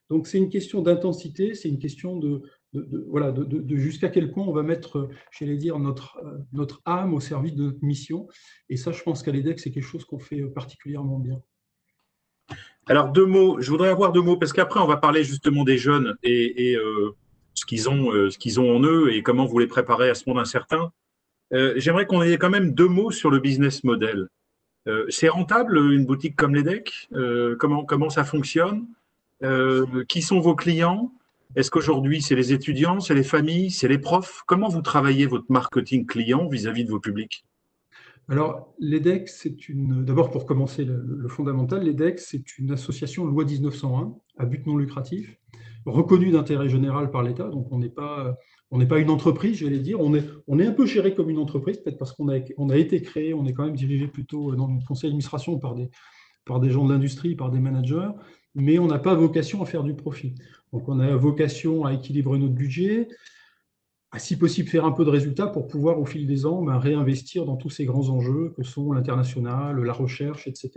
[0.09, 2.41] Donc c'est une question d'intensité, c'est une question de,
[2.81, 7.13] de, voilà, de, jusqu'à quel point on va mettre, j'allais dire, notre, euh, notre âme
[7.13, 8.27] au service de notre mission.
[8.69, 11.41] Et ça, je pense qu'à l'EDEC, c'est quelque chose qu'on fait particulièrement bien.
[12.87, 15.77] Alors, deux mots, je voudrais avoir deux mots, parce qu'après, on va parler justement des
[15.77, 17.11] jeunes et, euh,
[17.53, 20.39] ce qu'ils ont, euh, ont en eux et comment vous les préparez à ce monde
[20.39, 20.91] incertain.
[21.51, 24.27] J'aimerais qu'on ait quand même deux mots sur le business model.
[25.07, 27.07] c'est rentable, une boutique comme l'EDEC
[27.57, 28.85] comment, comment ça fonctionne?
[30.09, 31.09] Qui sont vos clients?
[31.57, 34.43] Est-ce qu'aujourd'hui, c'est les étudiants, c'est les familles, c'est les profs?
[34.45, 37.47] Comment vous travaillez votre marketing client vis-à-vis de vos publics?
[38.29, 40.05] Alors, l'EDEC, c'est une.
[40.05, 45.35] D'abord, pour commencer le, fondamental, l'EDEC, c'est une association loi 1901 à but non lucratif,
[45.87, 47.49] reconnue d'intérêt général par l'État.
[47.49, 48.37] Donc, on n'est pas,
[48.69, 49.99] on n'est pas une entreprise, j'allais dire.
[49.99, 52.69] On est, on est un peu géré comme une entreprise, peut-être parce qu'on a, on
[52.69, 55.89] a été créé, on est quand même dirigé plutôt dans le conseil d'administration par des,
[56.45, 58.09] par des gens de l'industrie, par des managers,
[58.53, 60.35] mais on n'a pas vocation à faire du profit.
[60.73, 63.07] Donc on a vocation à équilibrer notre budget,
[64.11, 66.77] à si possible faire un peu de résultats pour pouvoir au fil des ans ben,
[66.77, 70.71] réinvestir dans tous ces grands enjeux que sont l'international, la recherche, etc.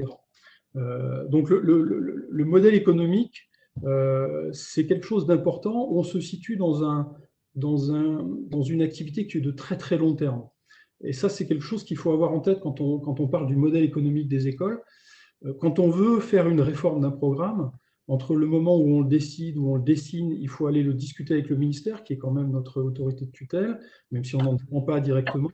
[0.76, 3.50] Euh, donc le, modèle économique,
[3.84, 5.88] euh, c'est quelque chose d'important.
[5.90, 7.12] On se situe dans, un,
[7.54, 10.48] dans, un, dans une activité qui est de très très long terme.
[11.02, 13.46] Et ça, c'est quelque chose qu'il faut avoir en tête quand on, quand on parle
[13.46, 14.82] du modèle économique des écoles.
[15.44, 17.70] Euh, quand on veut faire une réforme d'un programme,
[18.10, 20.94] entre le moment où on le décide, où on le dessine, il faut aller le
[20.94, 23.78] discuter avec le ministère, qui est quand même notre autorité de tutelle,
[24.10, 25.52] même si on n'en prend pas directement.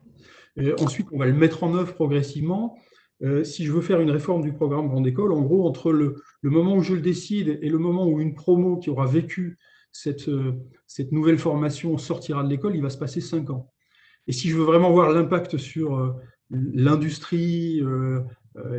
[0.80, 2.78] ensuite, on va le mettre en œuvre progressivement.
[3.22, 6.22] Euh, si je veux faire une réforme du programme Grande École, en gros, entre le,
[6.42, 9.58] moment où je le décide et le moment où une promo qui aura vécu
[9.92, 10.52] cette, euh,
[10.86, 13.70] cette nouvelle formation sortira de l'école, il va se passer cinq ans.
[14.28, 16.12] Et si je veux vraiment voir l'impact sur euh,
[16.50, 18.20] l'industrie, euh,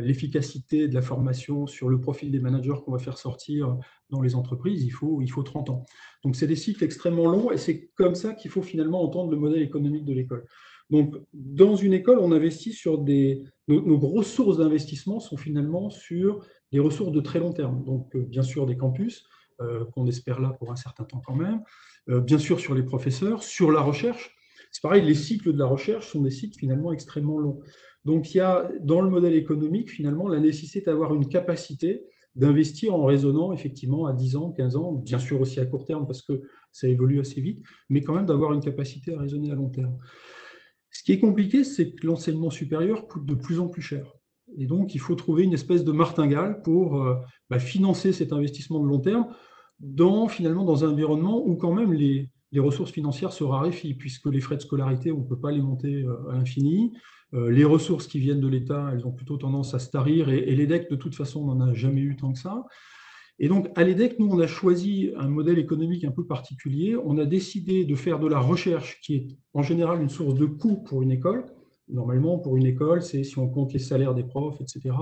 [0.00, 3.76] l'efficacité de la formation sur le profil des managers qu'on va faire sortir
[4.10, 5.86] dans les entreprises, il faut, il faut 30 ans.
[6.24, 9.36] Donc, c'est des cycles extrêmement longs et c'est comme ça qu'il faut finalement entendre le
[9.36, 10.46] modèle économique de l'école.
[10.90, 13.44] Donc, dans une école, on investit sur des.
[13.68, 17.84] Nos, grosses sources d'investissement sont finalement sur des ressources de très long terme.
[17.84, 19.26] Donc, euh, bien sûr, des campus,
[19.60, 21.62] euh, qu'on espère là pour un certain temps quand même.
[22.06, 24.34] bien sûr, sur les professeurs, sur la recherche.
[24.72, 27.60] C'est pareil, les cycles de la recherche sont des cycles finalement extrêmement longs.
[28.04, 32.94] Donc il y a dans le modèle économique finalement la nécessité d'avoir une capacité d'investir
[32.94, 36.22] en raisonnant effectivement à 10 ans, 15 ans, bien sûr aussi à court terme parce
[36.22, 39.68] que ça évolue assez vite, mais quand même d'avoir une capacité à raisonner à long
[39.68, 39.98] terme.
[40.90, 44.14] Ce qui est compliqué, c'est que l'enseignement supérieur coûte de plus en plus cher.
[44.56, 47.16] Et donc, il faut trouver une espèce de martingale pour euh,
[47.50, 49.26] bah, financer cet investissement de long terme
[49.80, 54.26] dans, finalement, dans un environnement où quand même les, les ressources financières se raréfient, puisque
[54.26, 56.92] les frais de scolarité, on ne peut pas les monter euh, à l'infini.
[57.34, 60.54] Euh, les ressources qui viennent de l'État, elles ont plutôt tendance à se tarir, et,
[60.54, 62.64] l'EDEC, de toute façon, n'en a jamais eu tant que ça.
[63.38, 66.96] Et donc, à l'EDEC, nous, on a choisi un modèle économique un peu particulier.
[66.96, 70.46] On a décidé de faire de la recherche, qui est en général une source de
[70.46, 71.44] coût pour une école.
[71.88, 74.96] Normalement, pour une école, c'est si on compte les salaires des profs, etc.,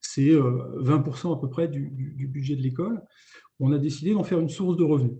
[0.00, 3.02] c'est 20% euh, à peu près du, du budget de l'école.
[3.58, 5.16] On a décidé d'en faire une source de revenus.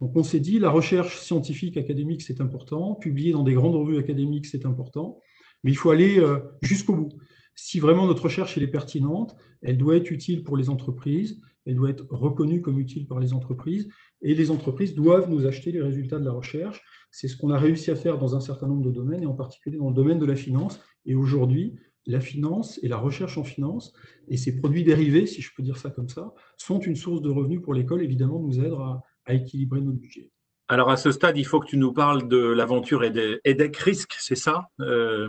[0.00, 3.98] Donc on s'est dit, la recherche scientifique académique, c'est important, publier dans des grandes revues
[3.98, 5.20] académiques, c'est important,
[5.64, 7.12] mais il faut aller euh, jusqu'au bout.
[7.54, 11.90] Si vraiment notre recherche est pertinente, elle doit être utile pour les entreprises, elle doit
[11.90, 13.88] être reconnue comme utile par les entreprises,
[14.22, 16.80] et les entreprises doivent nous acheter les résultats de la recherche.
[17.10, 19.34] C'est ce qu'on a réussi à faire dans un certain nombre de domaines, et en
[19.34, 20.80] particulier dans le domaine de la finance.
[21.04, 21.74] Et aujourd'hui,
[22.06, 23.92] la finance et la recherche en finance
[24.28, 27.28] et ses produits dérivés, si je peux dire ça comme ça, sont une source de
[27.28, 30.30] revenus pour l'école, évidemment, nous aident à, à équilibrer notre budget.
[30.68, 34.34] Alors à ce stade, il faut que tu nous parles de l'aventure EDEC Risk, c'est
[34.34, 34.68] ça?
[34.80, 35.28] Euh,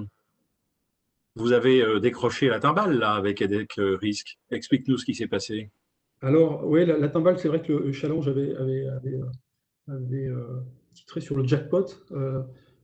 [1.35, 4.37] Vous avez euh, décroché la timbale là avec EDEC euh, Risk.
[4.51, 5.69] Explique-nous ce qui s'est passé.
[6.21, 8.85] Alors oui, la, timbale, c'est vrai que le challenge avait, avait,
[9.87, 10.29] avait,
[10.93, 11.85] titré sur le jackpot.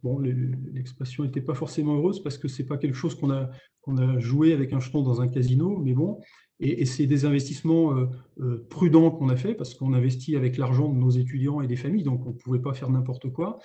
[0.01, 3.49] bon, l'expression n'était pas forcément heureuse parce que c'est pas quelque chose qu'on a,
[3.87, 6.21] a joué avec un jeton dans un casino, mais bon,
[6.59, 8.05] et, c'est des investissements euh,
[8.39, 11.75] euh, prudents qu'on a fait parce qu'on investit avec l'argent de nos étudiants et des
[11.75, 13.59] familles, donc on ne pouvait pas faire n'importe quoi.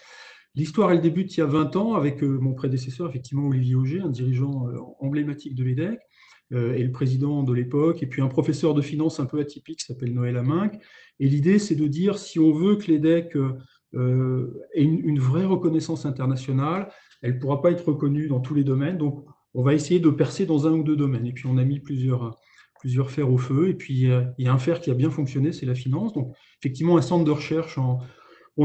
[0.57, 4.01] L'histoire, elle débute il y a 20 ans avec euh, mon prédécesseur, effectivement Olivier Auger,
[4.01, 4.67] un dirigeant
[4.99, 6.01] emblématique de l'EDEC,
[6.53, 9.85] et le président de l'époque, et puis un professeur de finance un peu atypique qui
[9.85, 10.83] s'appelle Noël Aminck.
[11.21, 13.37] Et l'idée, c'est de dire, si on veut que l'EDEC
[13.95, 16.91] ait une, vraie reconnaissance internationale,
[17.23, 19.25] elle ne pourra pas être reconnue dans tous les domaines, donc
[19.55, 21.25] on va essayer de percer dans un ou deux domaines.
[21.25, 22.37] Et puis on a mis plusieurs
[22.81, 23.69] plusieurs fers au feu.
[23.69, 26.13] Et puis, il y a un fer qui a bien fonctionné, c'est la finance.
[26.13, 28.01] Donc, effectivement, un centre de recherche en,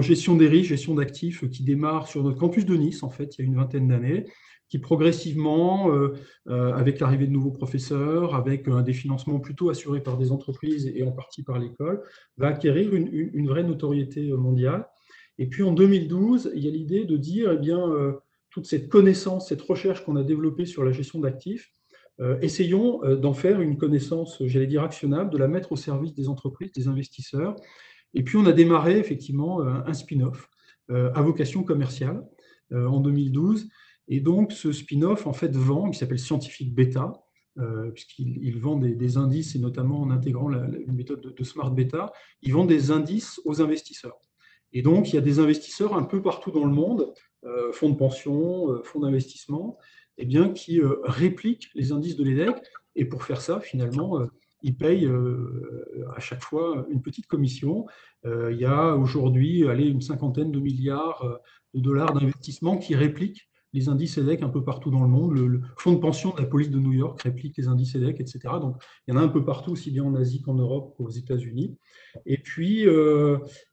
[0.01, 3.41] gestion des risques, gestion d'actifs, qui démarre sur notre campus de Nice, en fait, il
[3.41, 4.25] y a une vingtaine d'années,
[4.67, 6.15] qui progressivement, euh,
[6.47, 11.03] euh, avec l'arrivée de nouveaux professeurs, avec des financements plutôt assurés par des entreprises et
[11.03, 12.01] en partie par l'école,
[12.37, 14.85] va acquérir une, vraie notoriété mondiale.
[15.37, 18.13] Et puis en 2012, il y a l'idée de dire, eh bien, euh,
[18.49, 21.84] toute cette connaissance, cette recherche qu'on a développée sur la gestion d'actifs, euh,
[22.41, 26.29] essayons euh, d'en faire une connaissance, j'allais dire, actionnable, de la mettre au service des
[26.29, 27.55] entreprises, des investisseurs.
[28.13, 30.49] Et puis, on a démarré effectivement euh, un spin-off
[30.87, 32.23] à vocation commerciale
[32.71, 33.69] en 2012.
[34.07, 37.11] Et donc, ce spin-off, en fait, vend, il s'appelle Scientific Beta,
[37.91, 42.53] puisqu'il vend des, indices, et notamment en intégrant la, une méthode de, Smart Beta, il
[42.53, 44.19] vend des indices aux investisseurs.
[44.73, 47.11] Et donc, il y a des investisseurs un peu partout dans le monde,
[47.71, 49.79] fonds de pension, fonds d'investissement,
[50.17, 52.55] eh bien, qui euh, répliquent les indices de l'EDEC.
[52.95, 54.27] Et pour faire ça, finalement, euh,
[54.61, 57.85] ils payent euh, à chaque fois une petite commission.
[58.23, 61.23] il y a aujourd'hui une cinquantaine de milliards
[61.75, 65.33] de dollars d'investissement qui répliquent les indices EDEC un peu partout dans le monde.
[65.37, 68.39] Le, fonds de pension de la police de New York réplique les indices EDEC, etc.
[68.59, 71.09] Donc, il y en a un peu partout, aussi bien en Asie qu'en Europe qu'aux
[71.09, 71.77] États-Unis.
[72.25, 72.87] Et puis,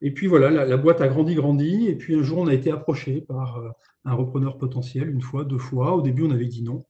[0.01, 1.87] et puis voilà, la, boîte a grandi, grandi.
[1.87, 3.63] Et puis un jour, on a été approché par
[4.05, 5.97] un repreneur potentiel une fois, deux fois.
[5.97, 6.85] Au début, on avait dit non.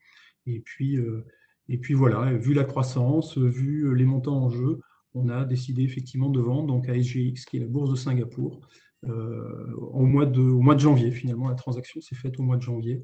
[0.47, 1.25] Et puis, euh,
[1.69, 4.81] et puis voilà, vu la croissance, vu les montants en jeu,
[5.15, 8.61] on a décidé effectivement de vendre donc à SGX, qui est la bourse de Singapour,
[9.05, 11.11] euh, au, mois de, au mois de janvier.
[11.11, 13.03] Finalement, la transaction s'est faite au mois de janvier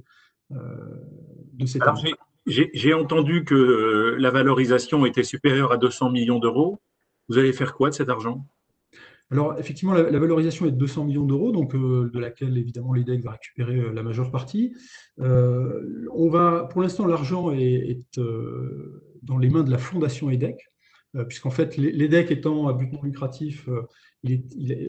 [0.52, 0.56] euh,
[1.52, 2.14] de cette année.
[2.46, 6.80] J'ai entendu que la valorisation était supérieure à 200 millions d'euros.
[7.28, 8.46] Vous allez faire quoi de cet argent?
[9.30, 13.22] Alors, effectivement, la, valorisation est de 200 millions d'euros, donc euh, de laquelle, évidemment, l'EDEC
[13.22, 14.74] va récupérer euh, la majeure partie.
[15.20, 18.00] Euh, on va, pour l'instant, l'argent est,
[19.22, 20.56] dans les mains de la fondation EDEC,
[21.28, 23.68] puisqu'en fait, l'EDEC étant à but non lucratif,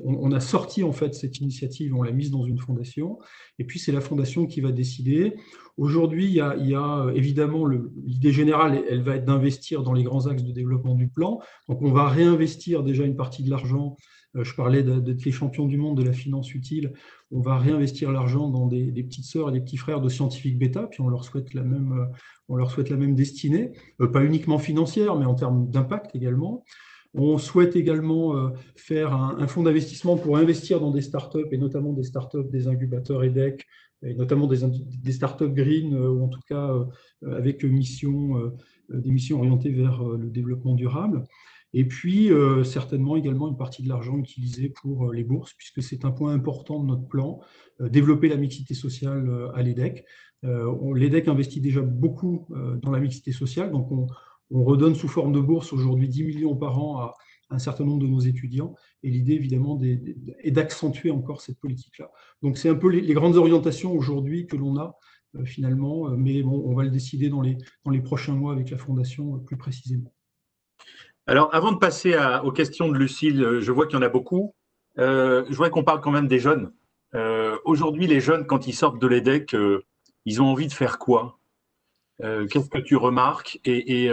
[0.04, 3.20] on, a sorti en fait cette initiative, on l'a mise dans une fondation,
[3.58, 5.36] et puis c'est la fondation qui va décider.
[5.78, 6.42] Aujourd'hui, il, y
[6.76, 11.08] a évidemment l'idée générale, elle va être d'investir dans les grands axes de développement du
[11.08, 11.40] plan.
[11.68, 13.96] Donc, on va réinvestir déjà une partie de l'argent
[14.36, 16.94] euh, je parlais d'être les champions du monde de la finance utile.
[17.32, 20.88] On va réinvestir l'argent dans des, petites sœurs et des petits frères de scientifiques bêta,
[20.88, 22.10] puis on leur souhaite la même,
[22.50, 26.64] euh, souhaite la même destinée, euh, pas uniquement financière, mais en termes d'impact également.
[27.14, 32.04] On souhaite également faire un, fonds d'investissement pour investir dans des startups, et notamment des
[32.04, 33.66] startups des incubateurs EDEC,
[34.04, 36.72] et notamment des, des startups green, ou en tout cas
[37.26, 38.52] avec des missions
[39.40, 41.24] orientées vers le développement durable.
[41.74, 45.84] Et puis, euh, certainement également une partie de l'argent utilisé pour euh, les bourses, puisque
[45.84, 47.40] c'est un point important de notre plan,
[47.82, 50.06] euh, développer la mixité sociale à l'EDEC.
[50.42, 52.48] L'EDEC investit déjà beaucoup
[52.82, 54.08] dans la mixité sociale, donc on,
[54.52, 57.14] redonne sous forme de bourse aujourd'hui 10 millions par an à
[57.52, 58.74] un certain nombre de nos étudiants.
[59.04, 62.10] Et l'idée, évidemment, est d'accentuer encore cette politique-là.
[62.42, 64.98] Donc, c'est un peu les, grandes orientations aujourd'hui que l'on a,
[65.44, 68.78] finalement, mais bon, on va le décider dans les, dans les prochains mois avec la
[68.78, 70.14] Fondation plus précisément.
[71.30, 74.10] Alors, avant de passer aux questions de Lucille, euh, je vois qu'il y en a
[74.10, 74.56] beaucoup.
[74.98, 76.74] Euh, je voudrais qu'on parle quand même des jeunes.
[77.14, 79.56] Euh, aujourd'hui, les jeunes, quand ils sortent de l'EDEC,
[80.26, 81.38] ils ont envie de faire quoi?
[82.20, 83.60] Qu'est-ce que tu remarques?
[83.64, 84.10] Et,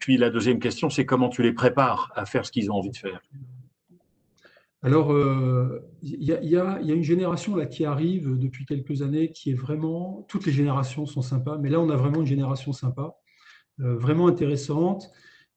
[0.00, 2.90] puis la deuxième question, c'est comment tu les prépares à faire ce qu'ils ont envie
[2.90, 3.20] de faire?
[4.82, 5.14] Alors,
[6.02, 10.46] il y, a une génération là qui arrive depuis quelques années qui est vraiment, toutes
[10.46, 13.14] les générations sont sympas, mais là on a vraiment une génération sympa,
[13.78, 15.12] vraiment intéressante.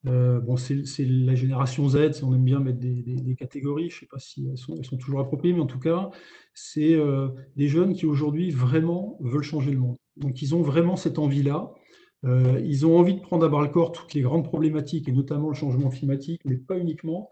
[0.08, 4.00] Euh, bon, c'est la génération Z, si on aime bien mettre des, catégories, je ne
[4.00, 6.10] sais pas si elles sont, toujours appropriées, mais en tout cas,
[6.54, 9.98] c'est euh, des jeunes qui aujourd'hui vraiment veulent changer le monde.
[10.16, 11.72] Donc, ils ont vraiment cette envie-là.
[12.26, 15.12] Euh, ils ont envie de prendre à bras le corps toutes les grandes problématiques, et
[15.12, 17.30] notamment le changement climatique, mais pas uniquement.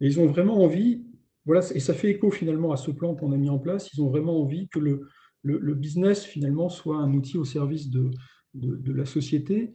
[0.00, 1.04] Et ils ont vraiment envie,
[1.44, 4.02] voilà, et ça fait écho finalement à ce plan qu'on a mis en place, ils
[4.02, 5.08] ont vraiment envie que le,
[5.74, 8.10] business finalement soit un outil au service de,
[8.54, 9.74] la société.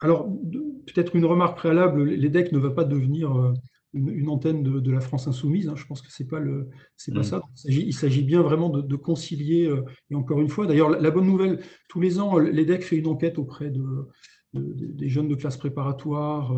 [0.00, 0.28] Alors,
[0.86, 3.54] peut-être une remarque préalable, l'EDEC ne va pas devenir euh,
[3.94, 5.68] une, antenne de, la France insoumise.
[5.68, 5.74] Hein.
[5.76, 7.24] je pense que pas le, c'est pas mm.
[7.24, 7.42] ça.
[7.64, 9.66] Il s'agit bien vraiment de, concilier.
[9.66, 13.06] Euh, et encore une fois, d'ailleurs, la, bonne nouvelle, tous les ans, l'EDEC fait une
[13.06, 14.08] enquête auprès de,
[14.52, 16.52] des jeunes de classe préparatoire,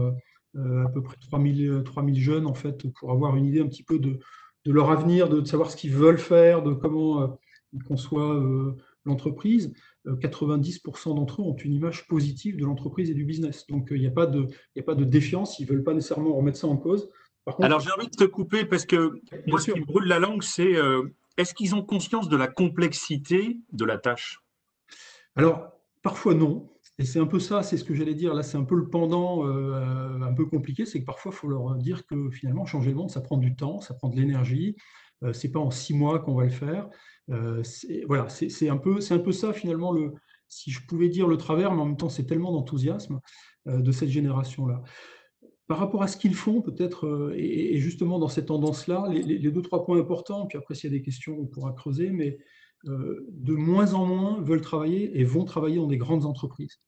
[0.57, 3.85] euh, à peu près 3000, 3000 jeunes en fait, pour avoir une idée un petit
[3.85, 4.19] peu de,
[4.67, 7.39] leur avenir, de, savoir ce qu'ils veulent faire, de comment
[7.73, 8.75] ils conçoivent
[9.05, 9.73] l'entreprise.
[10.15, 13.67] 90% d'entre eux ont une image positive de l'entreprise et du business.
[13.69, 14.47] Donc, il n'y a, pas de,
[14.79, 17.09] a pas de défiance, ils ne veulent pas nécessairement remettre ça en cause.
[17.61, 20.43] Alors, j'ai envie de te couper parce que moi, ce qui me brûle la langue,
[20.43, 21.03] c'est euh,
[21.37, 24.41] est-ce qu'ils ont conscience de la complexité de la tâche?
[25.37, 25.71] Alors,
[26.03, 26.69] parfois non.
[26.99, 28.35] Et c'est un peu ça, c'est ce que j'allais dire.
[28.35, 31.49] Là, c'est un peu le pendant euh, un peu compliqué, c'est que parfois, il faut
[31.49, 34.77] leur dire que finalement, changer le monde, ça prend du temps, ça prend de l'énergie.
[35.25, 36.89] Euh, c'est pas en six mois qu'on va le faire.
[37.31, 37.63] Euh,
[38.07, 40.13] voilà, c'est un, peu, un peu ça finalement, le,
[40.49, 43.21] si je pouvais dire le travers, mais en même temps c'est tellement d'enthousiasme
[43.69, 44.83] euh, de cette génération-là.
[45.67, 49.63] Par rapport à ce qu'ils font, peut-être, euh, et, justement dans cette tendance-là, les, deux,
[49.63, 52.39] trois points importants, puis après s'il y a des questions, on pourra creuser, mais
[52.85, 56.79] de moins en moins veulent travailler et vont travailler dans des grandes entreprises.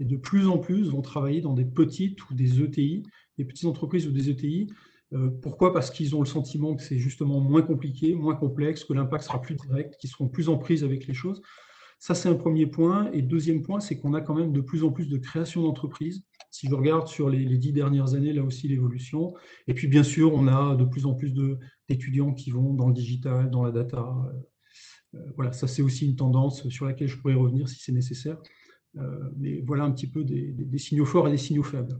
[0.00, 3.02] Et de plus en plus vont travailler dans des petites ou des ETI,
[3.36, 4.68] des petites entreprises ou des ETI,
[5.42, 5.72] pourquoi?
[5.72, 9.40] Parce qu'ils ont le sentiment que c'est justement moins compliqué, moins complexe, que l'impact sera
[9.40, 11.40] plus direct, qu'ils seront plus en prise avec les choses.
[12.04, 13.10] Ça, c'est un premier point.
[13.12, 16.22] Et deuxième point, c'est qu'on a quand même de plus en plus de création d'entreprises.
[16.50, 19.32] Si je regarde sur les, dix dernières années, là aussi, l'évolution.
[19.68, 21.32] Et puis, bien sûr, on a de plus en plus
[21.88, 24.06] d'étudiants qui vont dans le digital, dans la data.
[25.14, 28.36] Euh, voilà, ça, c'est aussi une tendance sur laquelle je pourrais revenir si c'est nécessaire.
[28.96, 31.96] Euh, mais voilà un petit peu des, signaux forts et des signaux faibles.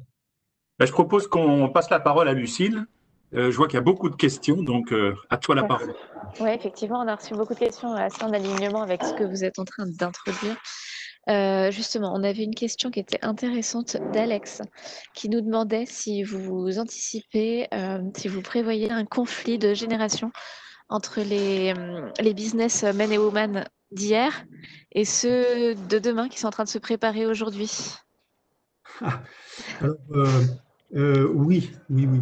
[0.79, 2.85] Ben, je propose qu'on passe la parole à Lucille
[3.35, 5.95] euh, je vois qu'il y a beaucoup de questions, donc euh, à toi la parole.
[6.41, 9.45] Oui, effectivement, on a reçu beaucoup de questions assez en alignement avec ce que vous
[9.45, 10.57] êtes en train d'introduire.
[11.29, 14.61] Euh, justement, on avait une question qui était intéressante d'Alex,
[15.15, 17.69] qui nous demandait si vous anticipez,
[18.17, 20.33] si vous prévoyez un conflit de génération
[20.89, 21.73] entre les,
[22.21, 24.45] les business men et women d'hier
[24.91, 27.71] et ceux de demain qui sont en train de se préparer aujourd'hui.
[29.01, 29.23] Ah,
[30.95, 32.21] euh, oui, oui, oui.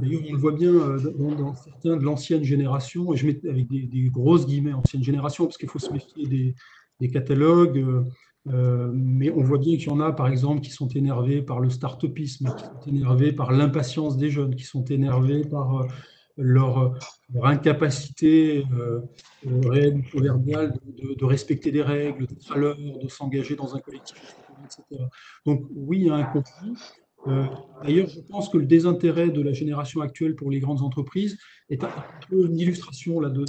[0.00, 0.98] D'ailleurs, on le voit bien euh,
[1.36, 5.58] dans, certains de l'ancienne génération, et je mets avec des, grosses guillemets ancienne génération, parce
[5.58, 6.54] qu'il faut se méfier
[6.98, 8.04] des, catalogues,
[8.48, 11.60] euh, mais on voit bien qu'il y en a, par exemple, qui sont énervés par
[11.60, 15.86] le start-upisme, qui sont énervés par l'impatience des jeunes, qui sont énervés par
[16.36, 16.98] leur,
[17.42, 18.64] incapacité
[19.44, 25.04] réelle ou proverbiale de, respecter des règles, de s'engager dans un collectif, etc.
[25.46, 26.74] Donc oui, il y a un conflit.
[27.26, 27.44] Euh,
[27.82, 31.36] d'ailleurs, je pense que le désintérêt de la génération actuelle pour les grandes entreprises
[31.68, 31.90] est un
[32.30, 33.44] peu une illustration là, de,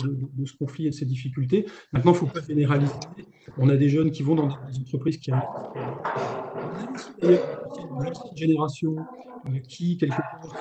[0.45, 1.65] ce conflit et de ces difficultés.
[1.93, 2.93] Maintenant, il ne faut pas généraliser.
[3.57, 5.47] On a des jeunes qui vont dans des entreprises qui arrivent.
[7.21, 8.95] une génération
[9.47, 10.55] euh, qui, quelque part,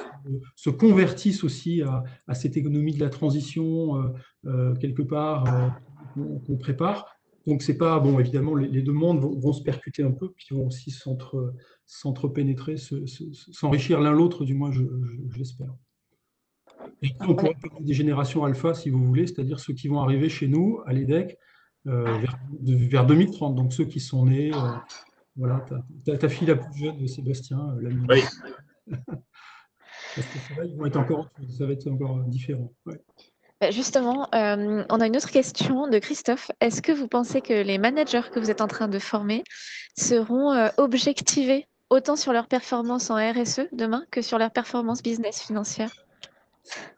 [0.54, 4.12] se convertissent aussi à, cette économie de la transition,
[4.44, 5.72] euh, quelque part,
[6.14, 7.17] qu'on prépare.
[7.48, 10.66] Donc, c'est pas, bon, évidemment, les, deux mondes vont, se percuter un peu, puis vont
[10.66, 10.94] aussi
[11.86, 14.82] s'entrepénétrer, s'enrichir l'un l'autre, du moins, je,
[15.34, 15.74] l'espère.
[17.00, 20.28] Et on pourrait parler des générations alpha, si vous voulez, c'est-à-dire ceux qui vont arriver
[20.28, 21.38] chez nous, à l'EDEC,
[21.86, 22.18] euh,
[22.60, 23.54] vers, 2030.
[23.54, 24.72] Donc, ceux qui sont nés, euh,
[25.34, 25.64] voilà,
[26.04, 28.22] ta, fille la plus jeune, Sébastien, euh, la Oui.
[30.14, 32.74] Parce que ça, ils vont être encore, ça va être encore différent.
[33.70, 36.50] Justement, euh, on a une autre question de Christophe.
[36.60, 39.42] Est-ce que vous pensez que les managers que vous êtes en train de former
[39.96, 45.42] seront euh, objectivés autant sur leur performance en RSE demain que sur leur performance business
[45.42, 45.92] financière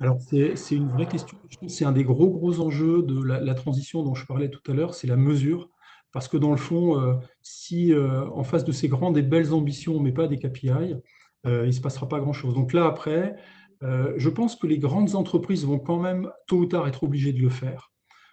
[0.01, 1.39] alors, c'est une vraie question.
[1.69, 4.95] C'est un des gros, gros enjeux de la, transition dont je parlais tout à l'heure,
[4.95, 5.69] c'est la mesure.
[6.11, 10.01] Parce que dans le fond, euh, si en face de ces grandes et belles ambitions,
[10.01, 10.97] met pas des KPI,
[11.45, 12.53] il ne se passera pas grand-chose.
[12.53, 13.37] Donc là, après,
[13.83, 17.33] euh, je pense que les grandes entreprises vont quand même, tôt ou tard, être obligées
[17.33, 17.91] de le faire.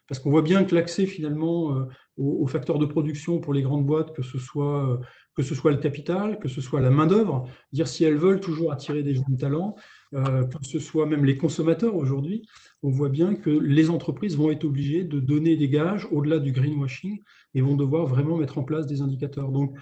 [0.08, 1.86] Parce qu'on voit bien que l'accès finalement euh,
[2.16, 4.98] aux, facteurs de production pour les grandes boîtes, que ce soit, euh,
[5.36, 8.72] que ce soit le capital, que ce soit la main-d'œuvre, dire si elles veulent toujours
[8.72, 9.76] attirer des jeunes talents,
[10.14, 12.48] que ce soit même les consommateurs aujourd'hui,
[12.82, 16.54] on voit bien que les entreprises vont être obligées de donner des gages au-delà du
[16.54, 17.20] greenwashing
[17.54, 19.52] et vont devoir vraiment mettre en place des indicateurs.
[19.52, 19.76] Donc,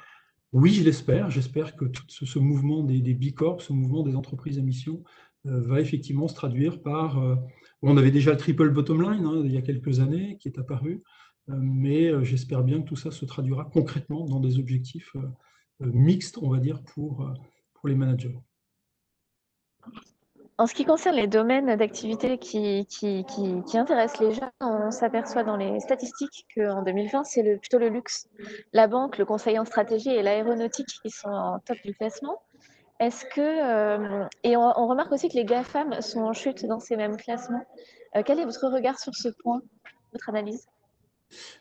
[0.55, 1.29] oui, je l'espère.
[1.29, 5.03] J'espère que ce, mouvement des, des B Corp, ce mouvement des entreprises à mission,
[5.45, 7.19] va effectivement se traduire par.
[7.19, 7.35] Euh,
[7.81, 10.57] on avait déjà le triple bottom line hein, il y a quelques années qui est
[10.59, 11.03] apparu,
[11.49, 15.15] euh, mais j'espère bien que tout ça se traduira concrètement dans des objectifs
[15.79, 17.29] mixtes, on va dire, pour,
[17.73, 18.37] pour les managers.
[20.57, 25.43] En ce qui concerne les domaines d'activité qui, qui, qui, intéressent les jeunes, on s'aperçoit
[25.43, 28.29] dans les statistiques qu'en 2020, c'est plutôt le luxe,
[28.71, 32.41] la banque, le conseil en stratégie et l'aéronautique qui sont en top du classement.
[32.99, 36.95] Est-ce que euh, et on, remarque aussi que les GAFAM sont en chute dans ces
[36.95, 37.65] mêmes classements.
[38.15, 39.61] Euh, quel est votre regard sur ce point,
[40.13, 40.65] votre analyse?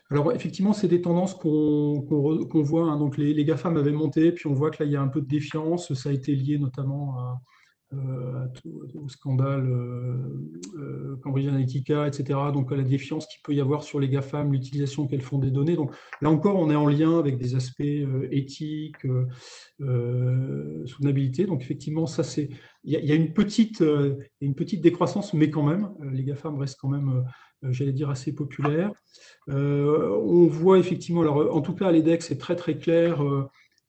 [0.09, 2.05] Alors effectivement, c'est des tendances qu'on
[2.63, 2.83] voit.
[2.83, 2.97] Hein.
[2.97, 5.09] Donc les, les, GAFAM avaient monté, puis on voit que là, il y a un
[5.09, 5.93] peu de défiance.
[5.93, 7.41] Ça a été lié notamment à,
[7.95, 8.47] euh,
[8.95, 10.15] au scandale euh,
[10.77, 12.39] euh, Cambridge Analytica, etc.
[12.53, 15.51] Donc à la défiance qu'il peut y avoir sur les GAFAM, l'utilisation qu'elles font des
[15.51, 15.75] données.
[15.75, 17.81] Donc là encore, on est en lien avec des aspects
[18.31, 19.05] éthiques,
[19.79, 21.45] soutenabilité.
[21.45, 22.49] Donc effectivement, ça c'est,
[22.83, 23.83] il y, a une petite,
[24.41, 27.23] une petite décroissance, mais quand même, les GAFAM restent quand même
[27.63, 28.91] j'allais dire, assez populaires.
[29.47, 33.21] on voit effectivement, alors en tout cas à l'EDEX, c'est très très clair,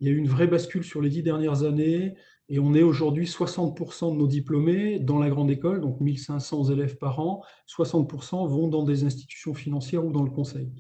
[0.00, 2.14] il y a eu une vraie bascule sur les dix dernières années.
[2.49, 6.97] Et on est aujourd'hui 60% de nos diplômés dans la grande école, donc 1500 élèves
[6.97, 10.70] par an, 60% vont dans des institutions financières ou dans le conseil.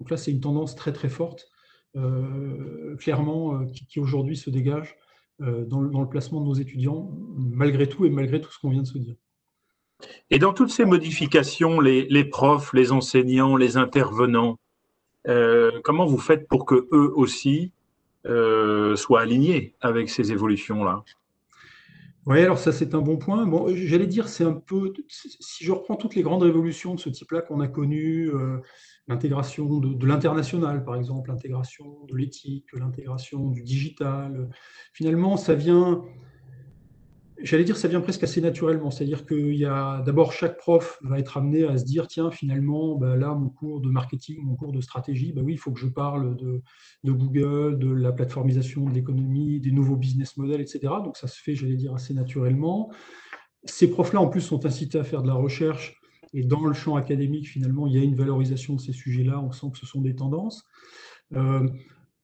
[0.00, 1.48] Donc là, c'est une tendance très très forte,
[1.96, 4.96] euh, clairement, euh, qui, aujourd'hui se dégage
[5.40, 8.82] euh, dans, le placement de nos étudiants, malgré tout et malgré tout ce qu'on vient
[8.82, 9.14] de se dire.
[10.30, 14.58] Et dans toutes ces modifications, les, les profs, les enseignants, les intervenants,
[15.84, 17.72] comment vous faites pour que eux aussi
[18.26, 21.04] euh, soit aligné avec ces évolutions-là.
[22.26, 23.44] Oui, alors ça c'est un bon point.
[23.44, 27.10] Bon, j'allais dire, c'est un peu, si je reprends toutes les grandes révolutions de ce
[27.10, 28.60] type-là qu'on a connues, euh,
[29.08, 34.48] l'intégration de, de l'international par exemple, l'intégration de l'éthique, l'intégration du digital,
[34.94, 36.02] finalement ça vient
[37.44, 38.90] J'allais dire, ça vient presque assez naturellement.
[38.90, 42.96] C'est-à-dire qu'il y a d'abord chaque prof va être amené à se dire tiens, finalement,
[42.96, 45.78] bah là, mon cours de marketing, mon cours de stratégie, bah oui, il faut que
[45.78, 46.62] je parle de,
[47.04, 50.94] Google, de la plateformisation de l'économie, des nouveaux business models, etc.
[51.04, 52.90] Donc ça se fait, j'allais dire, assez naturellement.
[53.64, 56.00] Ces profs-là, en plus, sont incités à faire de la recherche.
[56.32, 59.38] Et dans le champ académique, finalement, il y a une valorisation de ces sujets-là.
[59.38, 60.64] On sent que ce sont des tendances.
[61.36, 61.68] Euh,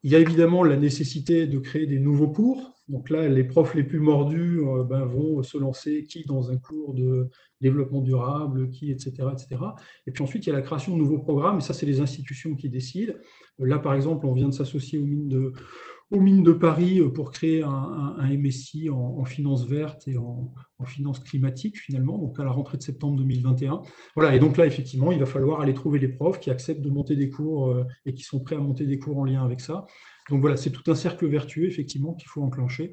[0.02, 2.79] il y a évidemment la nécessité de créer des nouveaux cours.
[2.90, 6.56] Donc là, les profs les plus mordus euh, ben, vont se lancer qui dans un
[6.56, 7.28] cours de
[7.60, 9.60] développement durable, qui, etc., etc.
[10.06, 12.00] Et puis ensuite, il y a la création de nouveaux programmes, et ça, c'est les
[12.00, 13.12] institutions qui décident.
[13.58, 18.16] Là, par exemple, on vient de s'associer aux mines de, Paris euh, pour créer un,
[18.18, 20.52] MSI en, finance verte et en,
[20.86, 23.82] finance climatique finalement, donc à la rentrée de septembre 2021.
[24.16, 26.90] Voilà, et donc là, effectivement, il va falloir aller trouver les profs qui acceptent de
[26.90, 29.60] monter des cours euh, et qui sont prêts à monter des cours en lien avec
[29.60, 29.86] ça.
[30.30, 32.92] Donc voilà, c'est tout un cercle vertueux, effectivement, qu'il faut enclencher.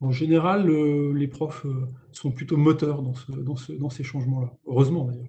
[0.00, 1.66] En général, euh, les profs
[2.12, 5.28] sont plutôt moteurs dans, dans ces changements-là, heureusement d'ailleurs.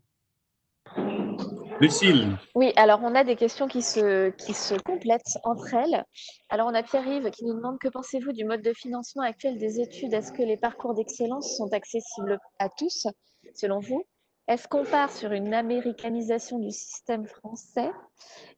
[1.82, 2.38] Lucille.
[2.56, 6.04] Oui, alors on a des questions qui se, qui se complètent entre elles.
[6.50, 9.80] Alors on a Pierre-Yves qui nous demande que pensez-vous du mode de financement actuel des
[9.80, 10.14] études?
[10.14, 13.08] Est-ce que les parcours d'excellence sont accessibles à tous,
[13.56, 14.04] selon vous?
[14.50, 17.92] Est-ce qu'on part sur une américanisation du système français?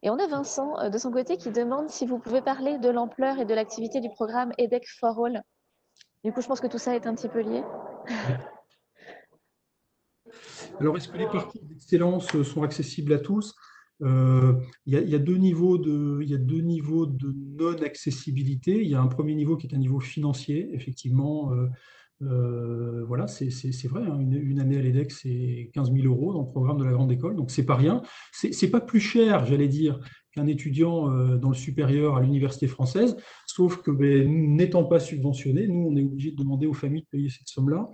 [0.02, 2.88] Et on a Vincent euh, de son côté qui demande si vous pouvez parler de
[2.88, 5.42] l'ampleur et de l'activité du programme EDEC for All.
[6.24, 7.62] Du coup, je pense que tout ça est un petit peu lié.
[10.80, 13.54] Alors, est-ce que les parcours d'excellence sont accessibles à tous?
[14.00, 14.54] Euh,
[14.86, 16.24] il, y a, deux niveaux de,
[17.60, 18.82] non-accessibilité.
[18.82, 21.52] Il y a un premier niveau qui est un niveau financier, effectivement.
[21.52, 21.68] Euh,
[22.22, 23.48] euh, voilà, c'est
[23.88, 26.92] vrai, hein, une, année à l'EDEC, c'est 15 000 euros dans le programme de la
[26.92, 28.02] grande école, donc c'est pas rien.
[28.32, 30.00] C'est pas plus cher, j'allais dire,
[30.32, 33.16] qu'un étudiant dans le supérieur à l'université française,
[33.46, 37.08] sauf que ben, n'étant pas subventionné, nous, on est obligé de demander aux familles de
[37.08, 37.90] payer cette somme-là.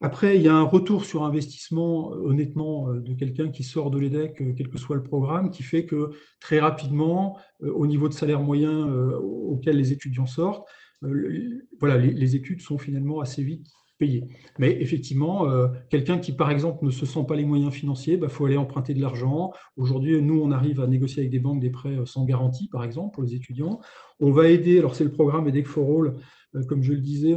[0.00, 3.90] Après, il y a un retour sur investissement, euh, honnêtement, euh, de quelqu'un qui sort
[3.90, 8.08] de l'EDEC, euh, quel que soit le programme, qui fait que très rapidement, au niveau
[8.08, 8.86] de salaire moyen
[9.20, 10.68] auquel les étudiants sortent,
[11.00, 13.66] voilà, les, études sont finalement assez vite
[13.98, 14.24] payées.
[14.58, 15.46] Mais effectivement,
[15.90, 18.56] quelqu'un qui, par exemple, ne se sent pas les moyens financiers, il bah, faut aller
[18.56, 19.52] emprunter de l'argent.
[19.76, 23.14] Aujourd'hui, nous, on arrive à négocier avec des banques des prêts sans garantie, par exemple,
[23.14, 23.80] pour les étudiants.
[24.20, 26.16] On va aider, alors c'est le programme EDEC for All,
[26.54, 27.34] euh, comme je le disais,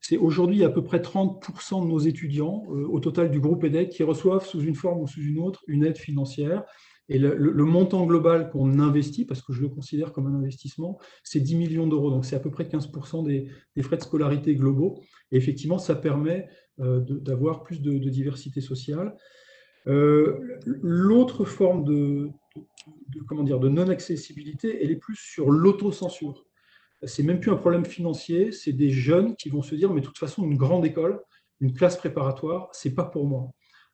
[0.00, 3.90] c'est aujourd'hui à peu près 30% de nos étudiants euh, au total du groupe EDEC
[3.90, 6.64] qui reçoivent sous une forme ou sous une autre une aide financière.
[7.10, 11.40] Et le, montant global qu'on investit, parce que je le considère comme un investissement, c'est
[11.40, 12.10] 10 millions d'euros.
[12.10, 15.00] Donc c'est à peu près 15% des, frais de scolarité globaux.
[15.30, 16.48] Et effectivement, ça permet
[16.78, 19.14] d'avoir plus de, diversité sociale.
[19.84, 22.30] L'autre forme de,
[23.26, 26.46] comment dire, de non-accessibilité, elle est plus sur l'autocensure.
[27.02, 30.06] C'est même plus un problème financier, c'est des jeunes qui vont se dire, mais de
[30.06, 31.20] toute façon, une grande école,
[31.60, 33.50] une classe préparatoire, c'est pas pour moi.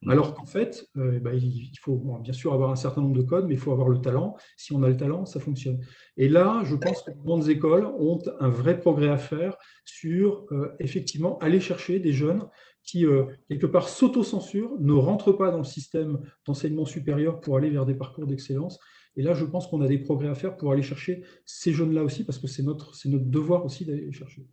[0.09, 3.47] Alors qu'en fait, euh, bah, il faut bien sûr avoir un certain nombre de codes,
[3.47, 4.35] mais il faut avoir le talent.
[4.57, 5.79] Si on a le talent, ça fonctionne.
[6.17, 10.47] Et là, je pense que les grandes écoles ont un vrai progrès à faire sur
[10.53, 12.49] euh, effectivement aller chercher des jeunes
[12.83, 17.69] qui, euh, quelque part, s'autocensurent, ne rentrent pas dans le système d'enseignement supérieur pour aller
[17.69, 18.79] vers des parcours d'excellence.
[19.17, 22.05] Et là, je pense qu'on a des progrès à faire pour aller chercher ces jeunes-là
[22.05, 24.47] aussi, parce que c'est notre devoir aussi d'aller les chercher.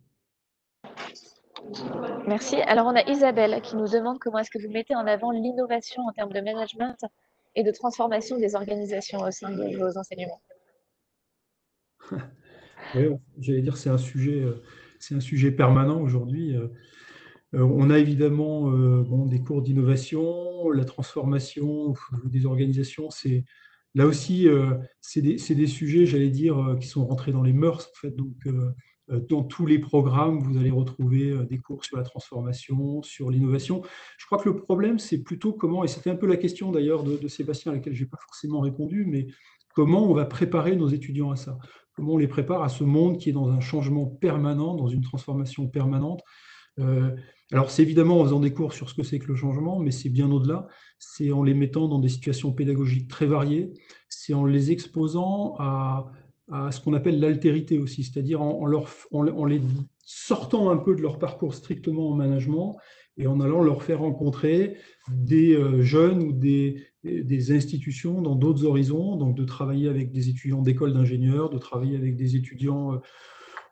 [2.26, 2.56] Merci.
[2.62, 6.02] Alors, on a Isabelle qui nous demande comment est-ce que vous mettez en avant l'innovation
[6.02, 6.96] en termes de management
[7.54, 10.40] et de transformation des organisations au sein de vos enseignements.
[12.94, 13.02] Oui,
[13.38, 14.62] j'allais dire c'est un sujet, euh,
[14.98, 16.56] c'est un sujet permanent aujourd'hui.
[16.56, 16.68] Euh,
[17.54, 18.70] euh, on a évidemment
[19.26, 21.94] des cours d'innovation, la transformation
[22.24, 23.10] des organisations.
[23.10, 23.44] C'est
[23.94, 24.46] là aussi,
[25.00, 28.10] c'est des, des, sujets, j'allais dire, qui sont rentrés dans les mœurs en fait.
[28.10, 28.36] Donc
[29.08, 33.82] dans tous les programmes, vous allez retrouver euh, des cours sur la transformation, sur l'innovation.
[34.18, 37.04] Je crois que le problème, c'est plutôt comment, et c'était un peu la question d'ailleurs
[37.04, 39.26] de, Sébastien à laquelle je n'ai pas forcément répondu, mais
[39.74, 41.58] comment on va préparer nos étudiants à ça?
[41.94, 45.02] Comment on les prépare à ce monde qui est dans un changement permanent, dans une
[45.02, 46.22] transformation permanente?
[46.78, 47.10] Euh,
[47.50, 49.90] alors, c'est évidemment en faisant des cours sur ce que c'est que le changement, mais
[49.90, 50.66] c'est bien au-delà.
[50.98, 53.72] C'est en les mettant dans des situations pédagogiques très variées.
[54.08, 56.12] C'est en les exposant à,
[56.50, 58.70] à ce qu'on appelle l'altérité aussi, c'est-à-dire en,
[59.12, 59.60] en, les
[60.04, 62.76] sortant un peu de leur parcours strictement en management
[63.18, 64.76] et en allant leur faire rencontrer
[65.10, 70.28] des euh, jeunes ou des, des institutions dans d'autres horizons, donc de travailler avec des
[70.28, 72.98] étudiants d'école d'ingénieurs, de travailler avec des étudiants euh,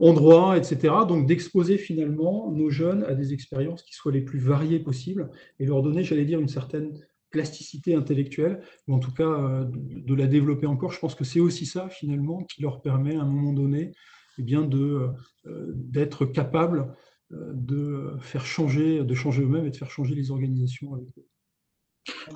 [0.00, 0.94] en droit, etc.
[1.08, 5.64] Donc d'exposer finalement nos jeunes à des expériences qui soient les plus variées possibles et
[5.64, 6.92] leur donner, j'allais dire, une certaine
[7.30, 10.92] plasticité intellectuelle, ou en tout cas euh, de, la développer encore.
[10.92, 13.92] Je pense que c'est aussi ça, finalement, qui leur permet à un moment donné
[14.38, 15.08] eh bien, de,
[15.46, 16.94] euh, d'être capable
[17.32, 21.26] euh, de faire changer, de changer eux-mêmes et de faire changer les organisations avec eux.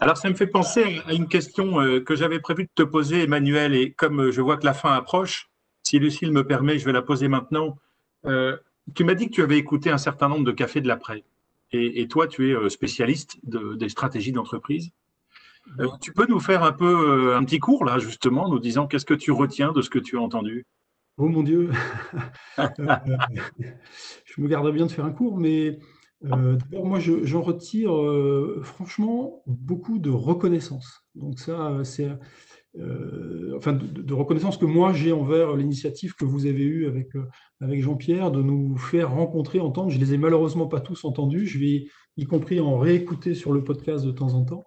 [0.00, 3.72] Alors, ça me fait penser à une question que j'avais prévu de te poser, Emmanuel,
[3.72, 5.48] et comme je vois que la fin approche,
[5.84, 7.76] si Lucille me permet, je vais la poser maintenant.
[8.24, 11.22] tu m'as dit que tu avais écouté un certain nombre de cafés de l'après.
[11.72, 14.90] Et, toi, tu es euh, spécialiste des stratégies d'entreprise.
[15.78, 18.86] Euh, tu peux nous faire un peu euh, un petit cours là, justement, nous disant
[18.86, 20.66] qu'est-ce que tu retiens de ce que tu as entendu?
[21.16, 21.70] Oh mon Dieu
[22.58, 25.78] Je me garderais bien de faire un cours, mais
[26.22, 27.92] d'abord, moi, j'en retire
[28.62, 31.04] franchement beaucoup de reconnaissance.
[31.14, 32.08] Donc ça, c'est
[32.78, 37.26] euh, enfin, de, reconnaissance que moi j'ai envers l'initiative que vous avez eue avec, euh,
[37.60, 39.90] avec Jean-Pierre de nous faire rencontrer, entendre.
[39.90, 43.64] Je les ai malheureusement pas tous entendus, je vais y compris en réécouter sur le
[43.64, 44.64] podcast de temps en temps.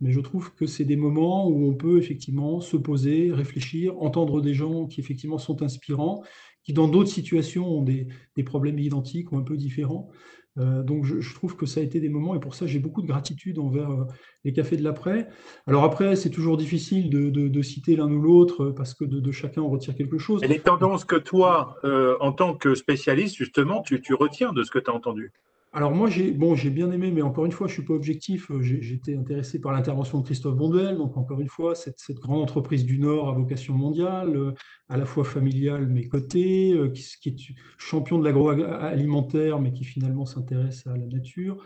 [0.00, 4.42] Mais je trouve que c'est des moments où on peut effectivement se poser, réfléchir, entendre
[4.42, 6.22] des gens qui effectivement sont inspirants,
[6.64, 10.10] qui dans d'autres situations ont des, des problèmes identiques ou un peu différents,
[10.58, 13.02] euh, donc je, trouve que ça a été des moments, et pour ça j'ai beaucoup
[13.02, 14.04] de gratitude envers euh,
[14.44, 15.28] les cafés de l'après.
[15.66, 19.62] Alors après, c'est toujours difficile de, citer l'un ou l'autre euh, parce que de, chacun
[19.62, 20.42] on retire quelque chose.
[20.42, 21.76] Et les tendances que toi,
[22.20, 25.32] en tant que spécialiste, justement, tu, tu retiens de ce que tu as entendu?
[25.76, 28.50] Alors moi, j'ai bon, bien aimé, mais encore une fois, je suis pas objectif.
[28.62, 32.98] J'étais intéressé par l'intervention de Christophe Bonduel, donc encore une fois, cette, grande entreprise du
[32.98, 34.54] Nord à vocation mondiale, euh,
[34.88, 40.24] à la fois familiale mais cotée, euh, qui, est champion de l'agroalimentaire, mais qui finalement
[40.24, 41.62] s'intéresse à la nature.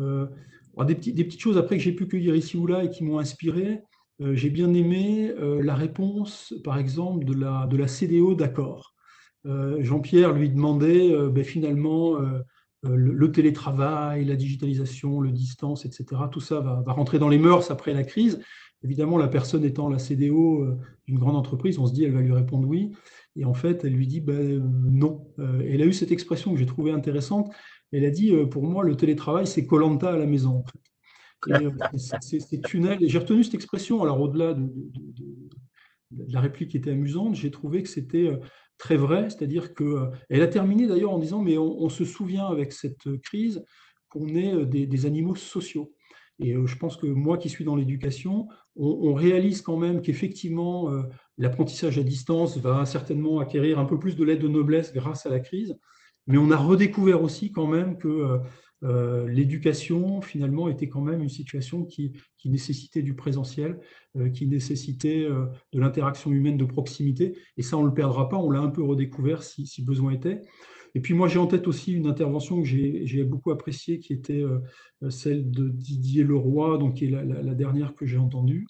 [0.00, 0.26] Euh,
[0.84, 3.82] des, petites choses après que j'ai pu cueillir ici ou là et qui m'ont inspiré.
[4.18, 5.32] j'ai bien aimé
[5.62, 8.94] la réponse, par exemple, de la, de la CDO d'accord.
[9.44, 12.40] Jean-Pierre lui demandait ben, finalement euh,
[12.88, 16.22] le, télétravail, la digitalisation, le distance, etc.
[16.30, 18.40] Tout ça va, rentrer dans les mœurs après la crise.
[18.82, 22.20] Évidemment, la personne étant la CDO euh, d'une grande entreprise, on se dit elle va
[22.20, 22.92] lui répondre oui.
[23.36, 25.26] Et en fait, elle lui dit ben, non.
[25.38, 27.50] Euh, elle a eu cette expression que j'ai trouvée intéressante.
[27.92, 30.64] Elle a dit pour moi, le télétravail, c'est Colanta à la maison.
[31.96, 32.98] C'est tunnel.
[33.00, 34.02] J'ai retenu cette expression.
[34.02, 34.68] Alors, au-delà de,
[36.28, 38.30] la réplique qui était amusante, j'ai trouvé que c'était
[38.78, 42.72] très vrai, c'est-à-dire qu'elle euh, a terminé d'ailleurs en disant, mais on, se souvient avec
[42.72, 43.64] cette crise
[44.08, 45.92] qu'on est euh, des, animaux sociaux.
[46.40, 50.90] Et euh, je pense que moi qui suis dans l'éducation, on, réalise quand même qu'effectivement,
[51.38, 55.30] l'apprentissage à distance va certainement acquérir un peu plus de l'aide de noblesse grâce à
[55.30, 55.78] la crise,
[56.26, 58.40] mais on a redécouvert aussi quand même que
[58.84, 62.12] euh, l'éducation, finalement, était quand même une situation qui,
[62.44, 63.80] nécessitait du présentiel,
[64.16, 67.38] euh, qui nécessitait euh, de l'interaction humaine de proximité.
[67.56, 70.42] Et ça, on ne le perdra pas, on l'a un peu redécouvert si, besoin était.
[70.94, 74.44] Et puis moi, j'ai en tête aussi une intervention que j'ai beaucoup appréciée, qui était
[75.08, 78.68] celle de Didier Leroy, donc qui est la, dernière que j'ai entendue,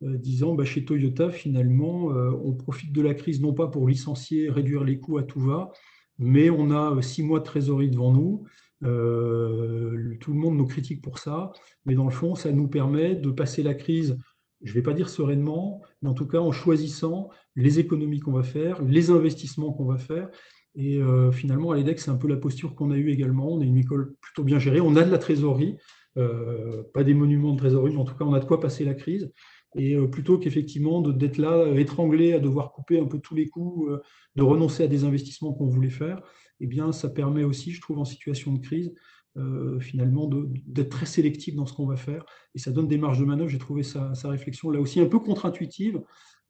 [0.00, 4.82] disant bah, chez Toyota, finalement, on profite de la crise non pas pour licencier, réduire
[4.82, 5.70] les coûts à tout va,
[6.18, 8.44] mais on a six mois de trésorerie devant nous.
[8.84, 11.52] Euh, tout le monde nous critique pour ça,
[11.84, 14.18] mais dans le fond, ça nous permet de passer la crise,
[14.62, 18.32] je ne vais pas dire sereinement, mais en tout cas en choisissant les économies qu'on
[18.32, 20.28] va faire, les investissements qu'on va faire.
[20.74, 23.52] Et euh, finalement, à l'EDEC, c'est un peu la posture qu'on a eue également.
[23.52, 25.76] On est une école plutôt bien gérée, on a de la trésorerie,
[26.16, 28.84] euh, pas des monuments de trésorerie, mais en tout cas, on a de quoi passer
[28.84, 29.30] la crise.
[29.74, 33.88] Et plutôt qu'effectivement d'être là, étranglé, à devoir couper un peu tous les coûts,
[34.36, 36.20] de renoncer à des investissements qu'on voulait faire,
[36.62, 38.94] eh bien, ça permet aussi, je trouve, en situation de crise,
[39.36, 40.30] euh, finalement,
[40.66, 42.24] d'être très sélectif dans ce qu'on va faire.
[42.54, 43.48] Et ça donne des marges de manœuvre.
[43.48, 46.00] J'ai trouvé sa, réflexion là aussi un peu contre-intuitive,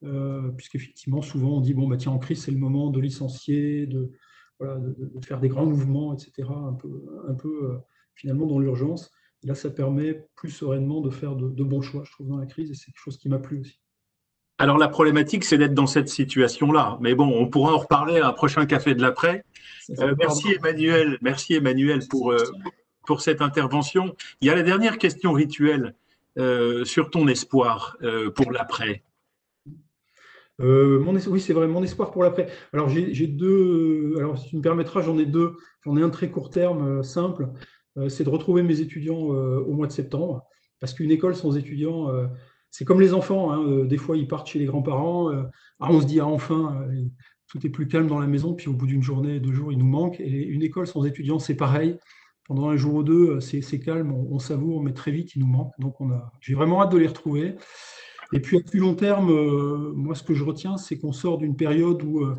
[0.04, 3.86] euh, puisqu'effectivement, souvent, on dit, bon, bah, tiens, en crise, c'est le moment de licencier,
[3.86, 4.10] de,
[5.24, 7.78] faire des grands mouvements, etc., un peu, euh,
[8.14, 9.10] finalement, dans l'urgence.
[9.44, 12.46] Là, ça permet plus sereinement de faire de, de bons choix, je trouve, dans la
[12.46, 13.82] crise, et c'est quelque chose qui m'a plu aussi.
[14.62, 16.96] Alors la problématique, c'est d'être dans cette situation-là.
[17.00, 19.44] Mais bon, on pourra en reparler à un prochain café de l'après.
[19.98, 22.38] Euh, merci Emmanuel, merci Emmanuel pour, euh,
[23.04, 24.14] pour cette intervention.
[24.40, 25.96] Il y a la dernière question rituelle
[26.38, 27.96] euh, sur ton espoir
[28.36, 29.02] pour l'après.
[30.60, 32.48] oui, c'est vrai, mon espoir pour l'après.
[32.72, 35.56] Alors j'ai deux, alors si tu me permettras, j'en ai deux.
[35.84, 37.48] J'en ai un très court terme, simple,
[38.08, 40.44] c'est de retrouver mes étudiants au mois de septembre.
[40.80, 42.08] Parce qu'une école sans étudiants,
[42.72, 45.42] c'est comme les enfants, hein, euh, des fois ils partent chez les grands-parents, euh,
[45.78, 47.04] ah, on se dit ah, enfin, euh,
[47.46, 49.78] tout est plus calme dans la maison, puis au bout d'une journée, deux jours, il
[49.78, 50.18] nous manque.
[50.20, 51.98] Et une école sans étudiants, c'est pareil.
[52.46, 55.72] Pendant un jour ou deux, c'est calme, on, savoure, mais très vite, il nous manque.
[55.78, 55.96] Donc
[56.40, 57.54] j'ai vraiment hâte de les retrouver.
[58.32, 59.30] Et puis à plus long terme,
[59.94, 62.36] moi ce que je retiens, c'est qu'on sort d'une période où, je ne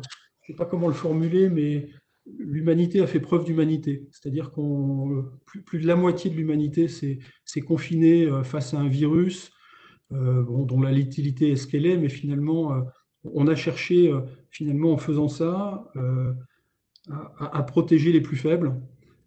[0.48, 1.88] sais pas comment le formuler, mais
[2.26, 4.08] l'humanité a fait preuve d'humanité.
[4.10, 9.50] C'est-à-dire qu'on plus, plus, de la moitié de l'humanité s'est confinée face à un virus
[10.12, 12.82] euh, dont la littérité est ce qu'elle est, mais finalement, euh,
[13.24, 14.20] on a cherché, euh,
[14.50, 15.90] finalement, en faisant ça,
[17.38, 18.80] à, protéger les plus faibles,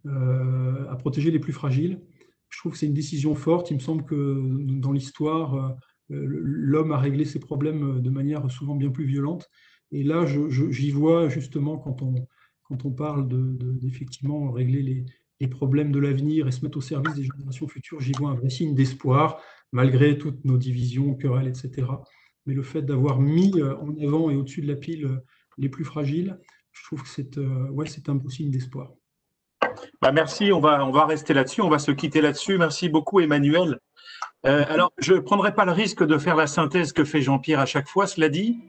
[0.06, 2.02] à protéger les plus fragiles.
[2.50, 3.72] Je trouve que c'est une décision forte.
[3.72, 4.42] Il me semble que
[4.80, 5.76] dans l'histoire,
[6.10, 9.50] l'homme a réglé ses problèmes de manière souvent bien plus violente.
[9.92, 12.16] Et là, j'y vois justement quand on,
[12.68, 13.28] quand on parle
[13.80, 15.06] d'effectivement de, régler
[15.40, 18.36] les, problèmes de l'avenir et se mettre au service des générations futures, j'y vois un
[18.36, 19.40] vrai signe d'espoir,
[19.72, 21.88] malgré toutes nos divisions, querelles, etc.
[22.46, 25.18] Mais le fait d'avoir mis euh, en avant et au-dessus de la pile euh,
[25.58, 26.40] les plus fragiles,
[26.72, 28.92] je trouve que c'est euh, ouais, un beau signe d'espoir.
[30.02, 32.58] Bah merci, on va, on va rester là-dessus, on va se quitter là-dessus.
[32.58, 33.80] Merci beaucoup Emmanuel.
[34.44, 37.66] alors, je ne prendrai pas le risque de faire la synthèse que fait Jean-Pierre à
[37.66, 38.60] chaque fois, cela dit.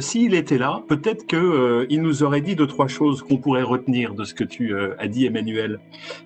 [0.00, 4.24] S'il était là, peut-être qu'il nous aurait dit deux, trois choses qu'on pourrait retenir de
[4.24, 5.78] ce que tu as dit, Emmanuel.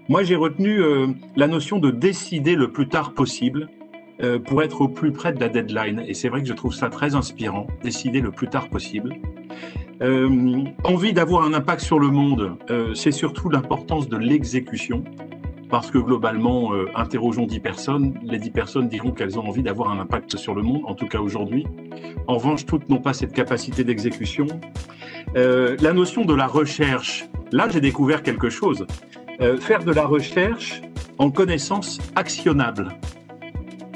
[0.08, 0.80] Moi, j'ai retenu
[1.34, 3.68] la notion de décider le plus tard possible
[4.20, 6.02] euh, pour être au plus près de la deadline.
[6.08, 9.14] Et c'est vrai que je trouve ça très inspirant, décider le plus tard possible.
[10.02, 15.04] Euh, envie d'avoir un impact sur le monde, euh, c'est surtout l'importance de l'exécution.
[15.68, 19.90] Parce que globalement, euh, interrogeons 10 personnes, les 10 personnes diront qu'elles ont envie d'avoir
[19.90, 21.66] un impact sur le monde, en tout cas aujourd'hui.
[22.26, 24.46] En revanche, toutes n'ont pas cette capacité d'exécution.
[25.36, 28.86] Euh, la notion de la recherche, là j'ai découvert quelque chose.
[29.60, 30.82] faire de la recherche
[31.18, 32.88] en connaissance actionnable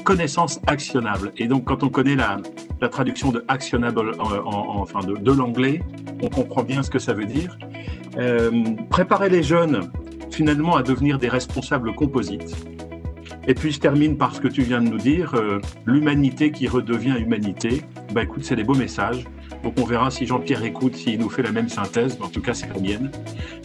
[0.03, 1.31] connaissance actionnable.
[1.37, 2.37] Et donc, quand on connaît la,
[2.81, 5.81] la traduction de actionable en, enfin de, l'anglais,
[6.21, 7.57] on comprend bien ce que ça veut dire.
[8.17, 8.51] Euh,
[8.89, 9.89] préparer les jeunes
[10.33, 12.55] finalement à devenir des responsables composites.
[13.47, 16.67] Et puis je termine par ce que tu viens de nous dire, euh, l'humanité qui
[16.67, 17.81] redevient humanité.
[18.13, 19.25] Bah écoute, c'est des beaux messages.
[19.63, 22.17] Donc on verra si Jean-Pierre écoute, s'il nous fait la même synthèse.
[22.21, 23.11] En tout cas, c'est la mienne.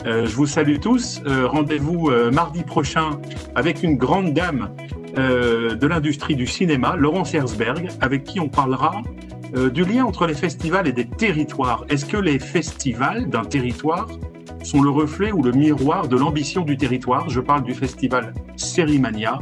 [0.06, 1.22] Euh, je vous salue tous.
[1.26, 3.20] Euh, rendez-vous mardi prochain
[3.54, 4.70] avec une grande dame
[5.16, 9.02] de l'industrie du cinéma, Laurence Herzberg, avec qui on parlera
[9.72, 11.84] du lien entre les festivals et des territoires.
[11.88, 14.06] Est-ce que les festivals d'un territoire
[14.68, 19.38] sont le reflet ou le miroir de l'ambition du territoire Je parle du festival Sérimania.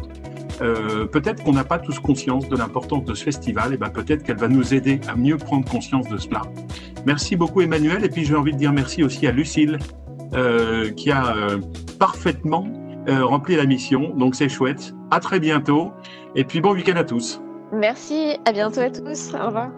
[0.62, 4.22] Euh, peut-être qu'on n'a pas tous conscience de l'importance de ce festival, et ben peut-être
[4.22, 6.42] qu'elle va nous aider à mieux prendre conscience de cela.
[7.04, 9.78] Merci beaucoup Emmanuel, et puis j'ai envie de dire merci aussi à Lucille,
[10.32, 11.58] euh, qui a euh,
[11.98, 12.64] parfaitement
[13.08, 14.92] rempli la mission, donc c'est chouette.
[15.12, 15.92] À très bientôt.
[16.34, 17.40] Et puis bon week-end à tous.
[17.72, 19.32] Merci, à bientôt à tous.
[19.32, 19.70] Au revoir.